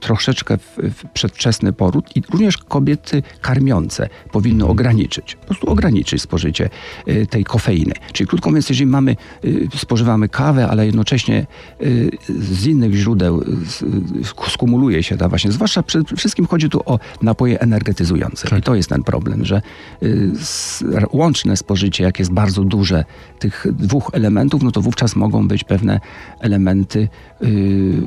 troszeczkę 0.00 0.58
w, 0.58 0.76
w 0.76 1.06
przedwczesny 1.08 1.72
poród 1.72 2.16
i 2.16 2.22
również 2.30 2.58
kobiety 2.58 3.22
karmiące 3.40 4.08
powinny 4.32 4.66
ograniczyć, 4.66 5.36
po 5.36 5.46
prostu 5.46 5.70
ograniczyć 5.70 6.22
spożycie 6.22 6.70
y, 7.08 7.26
tej 7.26 7.44
kofeiny. 7.44 7.94
Czyli 8.12 8.28
krótko 8.28 8.50
mówiąc, 8.50 8.68
jeżeli 8.68 8.86
mamy, 8.86 9.16
y, 9.44 9.68
spożywamy 9.76 10.28
kawę, 10.28 10.68
ale 10.68 10.86
jednocześnie 10.86 11.46
y, 11.82 12.10
z 12.28 12.66
innych 12.66 12.94
źródeł 12.94 13.40
y, 13.40 13.44
y, 14.46 14.50
skumuluje 14.50 15.02
się 15.02 15.16
ta 15.16 15.28
właśnie, 15.28 15.52
zwłaszcza 15.52 15.82
przede 15.82 16.16
wszystkim 16.16 16.46
chodzi 16.46 16.68
tu 16.68 16.82
o 16.86 16.98
napoje 17.22 17.60
energetyzujące. 17.60 18.58
I 18.58 18.62
to 18.62 18.74
jest 18.74 18.88
ten 18.88 19.02
problem, 19.02 19.44
że 19.44 19.62
y, 20.02 20.32
łączne 21.12 21.56
spożycie, 21.56 22.04
jak 22.04 22.18
jest 22.18 22.32
bardzo 22.32 22.64
duże 22.64 23.04
tych 23.38 23.66
dwóch 23.72 24.10
elementów, 24.12 24.62
no 24.62 24.70
to 24.70 24.80
wówczas 24.80 25.16
mogą 25.16 25.48
być 25.48 25.64
pewne 25.64 26.00
elementy 26.40 27.08
y, 27.42 27.48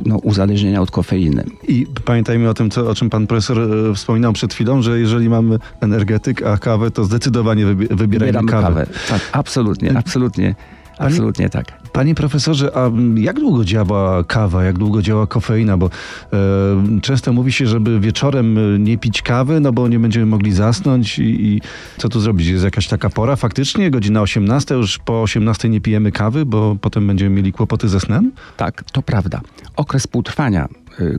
no, 0.06 0.18
uzależnienia 0.18 0.82
od 0.82 0.92
kofeiny. 0.92 1.35
I 1.68 1.88
pamiętajmy 2.06 2.50
o 2.50 2.54
tym, 2.54 2.70
co, 2.70 2.90
o 2.90 2.96
czym 2.96 3.10
pan 3.10 3.28
profesor 3.28 3.60
e, 3.60 3.94
wspominał 3.94 4.34
przed 4.34 4.54
chwilą, 4.54 4.82
że 4.82 5.00
jeżeli 5.00 5.30
mamy 5.30 5.60
energetyk, 5.82 6.44
a 6.44 6.58
kawę, 6.58 6.92
to 6.92 7.04
zdecydowanie 7.06 7.66
wybi- 7.66 7.96
wybierajmy 7.96 8.08
Wybieramy 8.08 8.52
kawę. 8.52 8.68
kawę. 8.68 8.88
Tak, 9.10 9.22
absolutnie, 9.32 9.98
absolutnie, 9.98 10.56
absolutnie 10.98 11.50
tak. 11.50 11.66
Panie 11.94 12.16
profesorze, 12.16 12.72
a 12.78 12.92
jak 13.16 13.40
długo 13.40 13.66
działa 13.66 14.24
kawa, 14.24 14.64
jak 14.64 14.78
długo 14.78 15.02
działa 15.02 15.28
kofeina? 15.28 15.78
Bo 15.78 15.86
e, 16.34 17.00
często 17.02 17.34
mówi 17.34 17.52
się, 17.52 17.68
żeby 17.68 18.00
wieczorem 18.00 18.58
e, 18.58 18.80
nie 18.80 18.98
pić 18.98 19.22
kawy, 19.22 19.60
no 19.60 19.72
bo 19.72 19.88
nie 19.88 20.00
będziemy 20.00 20.26
mogli 20.26 20.52
zasnąć 20.54 21.20
i, 21.20 21.24
i 21.46 21.62
co 21.98 22.10
tu 22.10 22.20
zrobić? 22.20 22.48
Jest 22.48 22.64
jakaś 22.64 22.88
taka 22.88 23.10
pora 23.10 23.36
faktycznie? 23.36 23.92
Godzina 23.92 24.22
18, 24.22 24.76
już 24.76 24.98
po 25.00 25.22
18 25.22 25.70
nie 25.70 25.82
pijemy 25.82 26.12
kawy, 26.12 26.46
bo 26.46 26.78
potem 26.82 27.08
będziemy 27.08 27.36
mieli 27.36 27.52
kłopoty 27.54 27.90
ze 27.90 28.00
snem? 28.00 28.32
Tak, 28.58 28.84
to 28.92 29.02
prawda. 29.02 29.42
Okres 29.76 30.08
półtrwania 30.08 30.68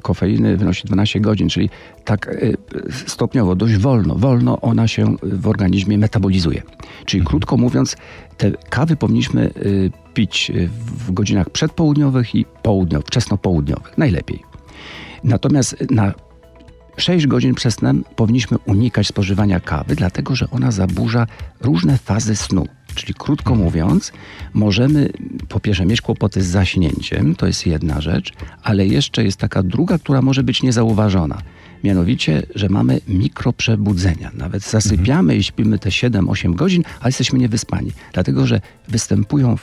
kofeiny 0.03 0.57
wynosi 0.57 0.87
12 0.87 1.21
godzin, 1.21 1.49
czyli 1.49 1.71
tak 2.05 2.29
y, 2.29 2.57
stopniowo, 3.07 3.55
dość 3.55 3.77
wolno, 3.77 4.15
wolno 4.15 4.61
ona 4.61 4.89
się 4.89 5.17
w 5.23 5.49
organizmie 5.49 5.99
metabolizuje. 5.99 6.62
Czyli 7.05 7.25
krótko 7.25 7.57
mówiąc, 7.57 7.97
te 8.37 8.51
kawy 8.51 8.97
powinniśmy 8.97 9.51
y, 9.57 9.91
pić 10.15 10.51
y, 10.51 10.69
w 11.07 11.12
godzinach 11.12 11.51
przedpołudniowych 11.51 12.35
i 12.35 12.45
południowych, 12.62 13.07
wczesnopołudniowych, 13.07 13.99
najlepiej. 13.99 14.43
Natomiast 15.25 15.91
na 15.91 16.15
6 16.97 17.27
godzin 17.27 17.55
przed 17.55 17.75
snem 17.75 18.05
powinniśmy 18.17 18.59
unikać 18.67 19.07
spożywania 19.07 19.61
kawy, 19.61 19.97
dlatego 19.97 20.37
że 20.37 20.51
ona 20.51 20.71
zaburza 20.71 21.27
różne 21.61 21.99
fazy 21.99 22.37
snu. 22.37 22.67
Czyli 22.97 23.15
krótko 23.15 23.55
mówiąc, 23.55 24.13
możemy 24.55 25.11
po 25.49 25.61
pierwsze 25.61 25.87
mieć 25.87 26.01
kłopoty 26.01 26.43
z 26.43 26.47
zaśnięciem, 26.47 27.35
to 27.35 27.47
jest 27.47 27.67
jedna 27.67 28.01
rzecz, 28.01 28.33
ale 28.63 28.87
jeszcze 28.87 29.25
jest 29.25 29.39
taka 29.39 29.63
druga, 29.63 29.99
która 29.99 30.23
może 30.23 30.43
być 30.43 30.63
niezauważona. 30.63 31.39
Mianowicie, 31.85 32.43
że 32.55 32.69
mamy 32.69 33.01
mikroprzebudzenia. 33.09 34.31
Nawet 34.35 34.62
zasypiamy 34.62 35.37
i 35.37 35.43
śpimy 35.43 35.79
te 35.79 35.91
7-8 35.91 36.55
godzin, 36.55 36.83
ale 37.01 37.09
jesteśmy 37.09 37.39
niewyspani. 37.39 37.93
Dlatego, 38.12 38.47
że 38.47 38.61
występują 38.89 39.55
y, 39.55 39.57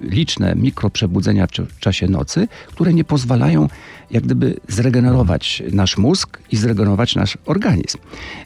liczne 0.00 0.54
mikroprzebudzenia 0.56 1.46
w 1.46 1.50
cza- 1.50 1.66
czasie 1.80 2.08
nocy, 2.08 2.48
które 2.68 2.94
nie 2.94 3.04
pozwalają 3.04 3.68
jak 4.10 4.24
gdyby 4.24 4.56
zregenerować 4.68 5.62
nasz 5.72 5.98
mózg 5.98 6.38
i 6.52 6.56
zregenerować 6.56 7.14
nasz 7.14 7.38
organizm. 7.46 7.98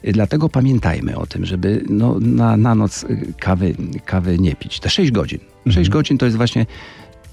Y, 0.07 0.11
Dlatego 0.11 0.49
pamiętajmy 0.49 1.17
o 1.17 1.25
tym, 1.25 1.45
żeby 1.45 1.83
no, 1.89 2.19
na, 2.19 2.57
na 2.57 2.75
noc 2.75 3.03
y, 3.03 3.33
kawy, 3.39 3.75
kawy 4.05 4.39
nie 4.39 4.55
pić. 4.55 4.79
Te 4.79 4.89
6 4.89 5.11
godzin. 5.11 5.39
6 5.69 5.89
godzin 5.89 6.17
to 6.17 6.25
jest 6.25 6.37
właśnie 6.37 6.65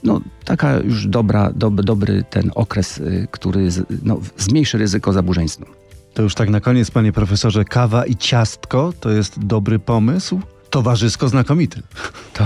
no, 0.03 0.21
taka 0.45 0.77
już 0.77 1.07
dobra, 1.07 1.53
dob, 1.55 1.75
dobry 1.75 2.25
ten 2.31 2.51
okres, 2.55 2.99
y, 2.99 3.29
który 3.31 3.71
z, 3.71 3.87
no, 4.03 4.21
zmniejszy 4.37 4.79
ryzyko 4.79 5.13
zaburzeń 5.13 5.49
snu. 5.49 5.67
To 6.15 6.23
już 6.23 6.35
tak 6.35 6.49
na 6.49 6.61
koniec, 6.61 6.91
panie 6.91 7.13
profesorze, 7.13 7.65
kawa 7.65 8.07
i 8.07 8.17
ciastko 8.17 8.93
to 9.01 9.11
jest 9.11 9.39
dobry 9.39 9.79
pomysł? 9.79 10.41
Towarzysko 10.71 11.29
znakomity. 11.29 11.83
To, 12.33 12.45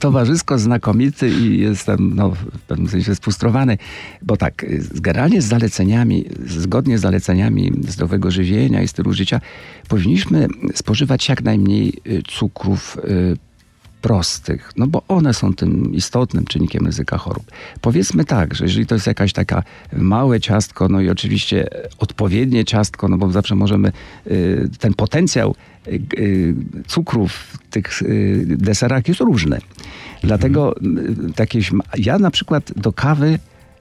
towarzysko 0.00 0.58
znakomity 0.58 1.28
i 1.28 1.58
jestem 1.58 2.12
no, 2.14 2.30
w 2.30 2.58
pewnym 2.68 2.88
sensie 2.88 3.14
spustrowany, 3.14 3.78
bo 4.22 4.36
tak, 4.36 4.66
generalnie 4.94 5.42
z 5.42 5.44
zaleceniami, 5.44 6.24
zgodnie 6.46 6.98
z 6.98 7.00
zaleceniami 7.00 7.72
zdrowego 7.88 8.30
żywienia 8.30 8.82
i 8.82 8.88
stylu 8.88 9.12
życia, 9.12 9.40
powinniśmy 9.88 10.48
spożywać 10.74 11.28
jak 11.28 11.42
najmniej 11.42 11.92
y, 12.06 12.22
cukrów 12.28 12.96
y, 13.04 13.36
prostych, 14.02 14.72
no 14.76 14.86
bo 14.86 15.02
one 15.08 15.34
są 15.34 15.54
tym 15.54 15.94
istotnym 15.94 16.44
czynnikiem 16.44 16.86
ryzyka 16.86 17.18
chorób. 17.18 17.44
Powiedzmy 17.80 18.24
tak, 18.24 18.54
że 18.54 18.64
jeżeli 18.64 18.86
to 18.86 18.94
jest 18.94 19.06
jakaś 19.06 19.32
taka 19.32 19.62
małe 19.92 20.40
ciastko, 20.40 20.88
no 20.88 21.00
i 21.00 21.10
oczywiście 21.10 21.68
odpowiednie 21.98 22.64
ciastko, 22.64 23.08
no 23.08 23.16
bo 23.16 23.30
zawsze 23.30 23.54
możemy 23.54 23.92
y, 24.26 24.70
ten 24.78 24.94
potencjał 24.94 25.54
y, 25.88 26.00
y, 26.18 26.54
cukrów 26.86 27.32
w 27.32 27.58
tych 27.70 28.02
deserach 28.46 29.08
jest 29.08 29.20
różny. 29.20 29.58
Dlatego 30.22 30.74
jakieś, 31.38 31.70
ja 31.98 32.18
na 32.18 32.30
przykład 32.30 32.72
do 32.76 32.92
kawy 32.92 33.38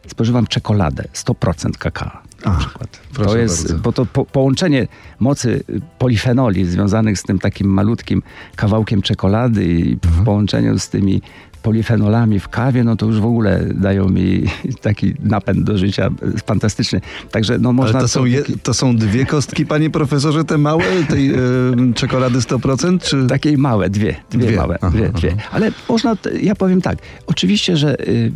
spożywam 0.08 0.48
czekoladę 0.48 1.04
100% 1.14 1.72
kakao. 1.72 2.12
Na 2.46 2.52
Ach, 2.52 2.74
To 3.14 3.38
jest, 3.38 3.62
bardzo. 3.68 3.78
bo 3.84 3.92
to 3.92 4.06
po, 4.06 4.26
połączenie 4.26 4.88
mocy 5.20 5.64
y, 5.70 5.82
polifenoli 6.00 6.66
związanych 6.66 7.20
z 7.20 7.24
tym 7.24 7.40
takim 7.40 7.68
malutkim 7.68 8.24
kawałkiem 8.56 9.02
czekolady 9.02 9.66
i 9.66 9.94
Mhm. 9.94 10.14
w 10.14 10.26
połączeniu 10.26 10.80
z 10.80 10.90
tymi 10.90 11.22
polifenolami 11.62 12.40
w 12.40 12.50
kawie, 12.50 12.84
no 12.84 12.96
to 12.96 13.06
już 13.06 13.20
w 13.20 13.26
ogóle 13.26 13.66
dają 13.74 14.10
mi 14.10 14.44
taki 14.82 15.14
napęd 15.24 15.64
do 15.64 15.78
życia 15.78 16.10
fantastyczny. 16.46 17.02
Także 17.32 17.60
no 17.60 17.70
Ale 17.70 17.76
można... 17.76 18.00
to 18.00 18.08
są, 18.08 18.26
je, 18.26 18.44
to 18.64 18.74
są 18.74 18.96
dwie 18.96 19.26
kostki, 19.26 19.66
panie 19.66 19.90
profesorze, 19.90 20.44
te 20.44 20.58
małe, 20.58 20.84
tej 21.10 21.34
e, 21.34 21.38
czekolady 21.96 22.40
100%? 22.40 23.00
Czy... 23.00 23.28
Takie 23.28 23.58
małe, 23.58 23.90
dwie, 23.90 24.16
dwie, 24.30 24.46
Dwie. 24.48 24.56
małe, 24.58 24.78
Aha, 24.82 24.92
dwie, 24.92 25.10
aha. 25.10 25.18
dwie. 25.18 25.36
Ale 25.52 25.72
można, 25.90 26.16
ja 26.42 26.56
powiem 26.56 26.82
tak, 26.82 26.98
oczywiście, 27.28 27.78
że 27.78 28.08
y, 28.08 28.32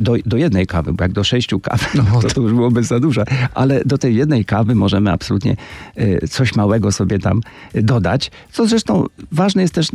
do, 0.00 0.14
do 0.26 0.36
jednej 0.36 0.66
kawy, 0.66 0.92
bo 0.92 1.04
jak 1.04 1.12
do 1.12 1.24
sześciu 1.24 1.60
kaw, 1.60 1.94
No, 1.94 2.04
to, 2.22 2.28
to 2.28 2.40
już 2.40 2.52
byłoby 2.52 2.82
za 2.82 3.00
dużo, 3.00 3.24
ale 3.54 3.84
do 3.84 3.98
tej 3.98 4.16
jednej 4.16 4.44
kawy 4.44 4.74
możemy 4.74 5.12
absolutnie 5.12 5.56
y, 5.98 6.28
coś 6.30 6.54
małego 6.56 6.92
sobie 6.92 7.18
tam 7.18 7.40
y, 7.74 7.82
dodać, 7.82 8.30
co 8.52 8.66
zresztą 8.66 9.04
ważne 9.32 9.62
jest 9.62 9.74
też 9.74 9.88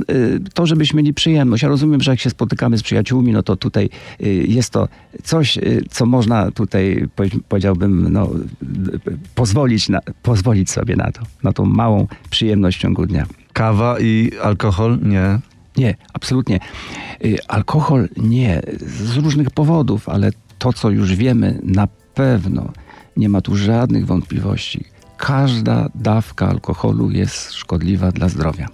to, 0.53 0.65
żebyśmy 0.65 0.97
mieli 0.97 1.13
przyjemność. 1.13 1.63
Ja 1.63 1.69
rozumiem, 1.69 2.01
że 2.01 2.11
jak 2.11 2.19
się 2.19 2.29
spotykamy 2.29 2.70
z 2.77 2.83
przyjaciółmi, 2.83 3.31
no 3.31 3.43
to 3.43 3.55
tutaj 3.55 3.89
y, 4.23 4.27
jest 4.47 4.69
to 4.69 4.87
coś, 5.23 5.57
y, 5.57 5.83
co 5.89 6.05
można 6.05 6.51
tutaj, 6.51 7.07
powiedz- 7.15 7.39
powiedziałbym, 7.49 8.13
no, 8.13 8.29
pozwolić, 9.35 9.89
na, 9.89 9.99
pozwolić 10.23 10.69
sobie 10.71 10.95
na 10.95 11.11
to, 11.11 11.21
na 11.43 11.53
tą 11.53 11.65
małą 11.65 12.07
przyjemność 12.29 12.77
w 12.77 12.81
ciągu 12.81 13.05
dnia. 13.05 13.25
Kawa 13.53 13.99
i 13.99 14.31
alkohol? 14.43 14.99
Nie. 15.03 15.39
Nie, 15.77 15.95
absolutnie. 16.13 16.59
Y, 17.25 17.37
Alkohol 17.47 18.09
nie, 18.17 18.61
z 18.79 19.17
różnych 19.17 19.49
powodów, 19.51 20.09
ale 20.09 20.31
to, 20.59 20.73
co 20.73 20.89
już 20.89 21.15
wiemy, 21.15 21.59
na 21.63 21.87
pewno 22.15 22.71
nie 23.17 23.29
ma 23.29 23.41
tu 23.41 23.55
żadnych 23.55 24.05
wątpliwości. 24.05 24.83
Każda 25.17 25.89
dawka 25.95 26.47
alkoholu 26.47 27.11
jest 27.11 27.51
szkodliwa 27.53 28.11
dla 28.11 28.29
zdrowia. 28.29 28.67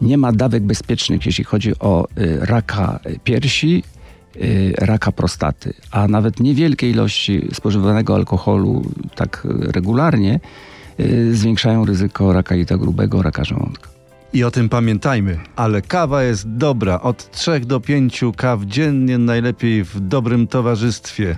Nie 0.00 0.18
ma 0.18 0.32
dawek 0.32 0.62
bezpiecznych, 0.62 1.26
jeśli 1.26 1.44
chodzi 1.44 1.78
o 1.78 2.08
y, 2.18 2.38
raka 2.40 3.00
piersi, 3.24 3.82
y, 4.36 4.72
raka 4.78 5.12
prostaty, 5.12 5.74
a 5.90 6.08
nawet 6.08 6.40
niewielkie 6.40 6.90
ilości 6.90 7.48
spożywanego 7.52 8.14
alkoholu 8.14 8.82
tak 9.14 9.46
regularnie 9.60 10.40
y, 11.00 11.36
zwiększają 11.36 11.84
ryzyko 11.84 12.32
raka 12.32 12.54
jelita 12.54 12.76
grubego, 12.76 13.22
raka 13.22 13.44
żołądka. 13.44 13.90
I 14.32 14.44
o 14.44 14.50
tym 14.50 14.68
pamiętajmy. 14.68 15.38
Ale 15.56 15.82
kawa 15.82 16.22
jest 16.22 16.56
dobra. 16.56 17.00
Od 17.00 17.30
3 17.30 17.60
do 17.60 17.80
5 17.80 18.24
kaw 18.36 18.62
dziennie, 18.62 19.18
najlepiej 19.18 19.84
w 19.84 20.00
dobrym 20.00 20.46
towarzystwie. 20.46 21.36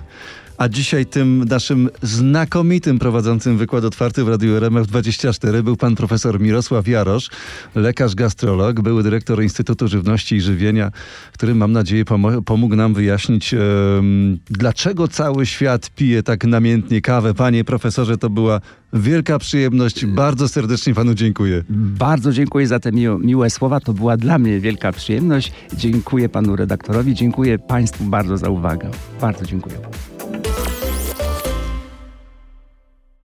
A 0.57 0.69
dzisiaj 0.69 1.05
tym 1.05 1.45
naszym 1.49 1.89
znakomitym 2.01 2.99
prowadzącym 2.99 3.57
wykład 3.57 3.83
otwarty 3.83 4.23
w 4.23 4.27
Radiu 4.27 4.59
RMF24 4.59 5.61
był 5.61 5.75
pan 5.75 5.95
profesor 5.95 6.39
Mirosław 6.39 6.87
Jarosz, 6.87 7.29
lekarz 7.75 8.15
gastrolog, 8.15 8.81
były 8.81 9.03
dyrektor 9.03 9.43
Instytutu 9.43 9.87
Żywności 9.87 10.35
i 10.35 10.41
Żywienia, 10.41 10.91
który 11.33 11.55
mam 11.55 11.71
nadzieję 11.71 12.05
pomógł 12.45 12.75
nam 12.75 12.93
wyjaśnić, 12.93 13.55
dlaczego 14.45 15.07
cały 15.07 15.45
świat 15.45 15.89
pije 15.89 16.23
tak 16.23 16.45
namiętnie 16.45 17.01
kawę. 17.01 17.33
Panie 17.33 17.63
profesorze, 17.63 18.17
to 18.17 18.29
była 18.29 18.61
wielka 18.93 19.39
przyjemność. 19.39 20.05
Bardzo 20.05 20.47
serdecznie 20.47 20.93
panu 20.93 21.13
dziękuję. 21.13 21.63
Bardzo 21.69 22.31
dziękuję 22.31 22.67
za 22.67 22.79
te 22.79 22.91
miłe 23.19 23.49
słowa. 23.49 23.79
To 23.79 23.93
była 23.93 24.17
dla 24.17 24.39
mnie 24.39 24.59
wielka 24.59 24.91
przyjemność. 24.91 25.51
Dziękuję 25.77 26.29
panu 26.29 26.55
redaktorowi, 26.55 27.13
dziękuję 27.13 27.59
państwu 27.59 28.03
bardzo 28.03 28.37
za 28.37 28.49
uwagę. 28.49 28.89
Bardzo 29.21 29.45
dziękuję. 29.45 29.75